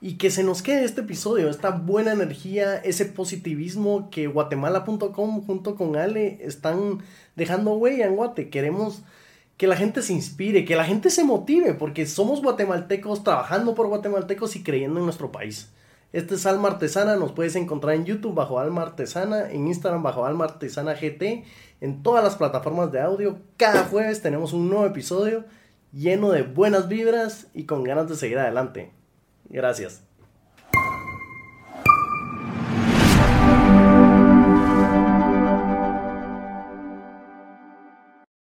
y 0.00 0.14
que 0.14 0.30
se 0.30 0.42
nos 0.42 0.62
quede 0.62 0.84
este 0.84 1.02
episodio, 1.02 1.50
esta 1.50 1.70
buena 1.70 2.12
energía, 2.12 2.76
ese 2.76 3.04
positivismo 3.04 4.08
que 4.10 4.26
guatemala.com 4.26 5.46
junto 5.46 5.74
con 5.74 5.96
Ale 5.96 6.38
están 6.42 7.02
dejando 7.36 7.74
huella 7.74 8.06
en 8.06 8.16
Guate. 8.16 8.48
Queremos 8.48 9.02
que 9.58 9.66
la 9.66 9.76
gente 9.76 10.00
se 10.00 10.14
inspire, 10.14 10.64
que 10.64 10.74
la 10.74 10.84
gente 10.84 11.10
se 11.10 11.22
motive, 11.22 11.74
porque 11.74 12.06
somos 12.06 12.42
guatemaltecos 12.42 13.22
trabajando 13.22 13.74
por 13.74 13.88
guatemaltecos 13.88 14.56
y 14.56 14.62
creyendo 14.62 15.00
en 15.00 15.04
nuestro 15.04 15.30
país. 15.30 15.70
Este 16.14 16.34
es 16.34 16.46
Alma 16.46 16.68
Artesana, 16.68 17.16
nos 17.16 17.32
puedes 17.32 17.54
encontrar 17.54 17.94
en 17.94 18.06
YouTube 18.06 18.34
bajo 18.34 18.58
Alma 18.58 18.82
Artesana, 18.82 19.50
en 19.50 19.68
Instagram 19.68 20.02
bajo 20.02 20.24
Alma 20.24 20.46
Artesana 20.46 20.94
GT, 20.94 21.44
en 21.82 22.02
todas 22.02 22.24
las 22.24 22.36
plataformas 22.36 22.90
de 22.90 23.00
audio. 23.00 23.38
Cada 23.58 23.84
jueves 23.84 24.22
tenemos 24.22 24.54
un 24.54 24.70
nuevo 24.70 24.86
episodio 24.86 25.44
lleno 25.92 26.30
de 26.30 26.42
buenas 26.42 26.88
vibras 26.88 27.48
y 27.52 27.64
con 27.64 27.84
ganas 27.84 28.08
de 28.08 28.16
seguir 28.16 28.38
adelante. 28.38 28.99
Gracias. 29.50 30.09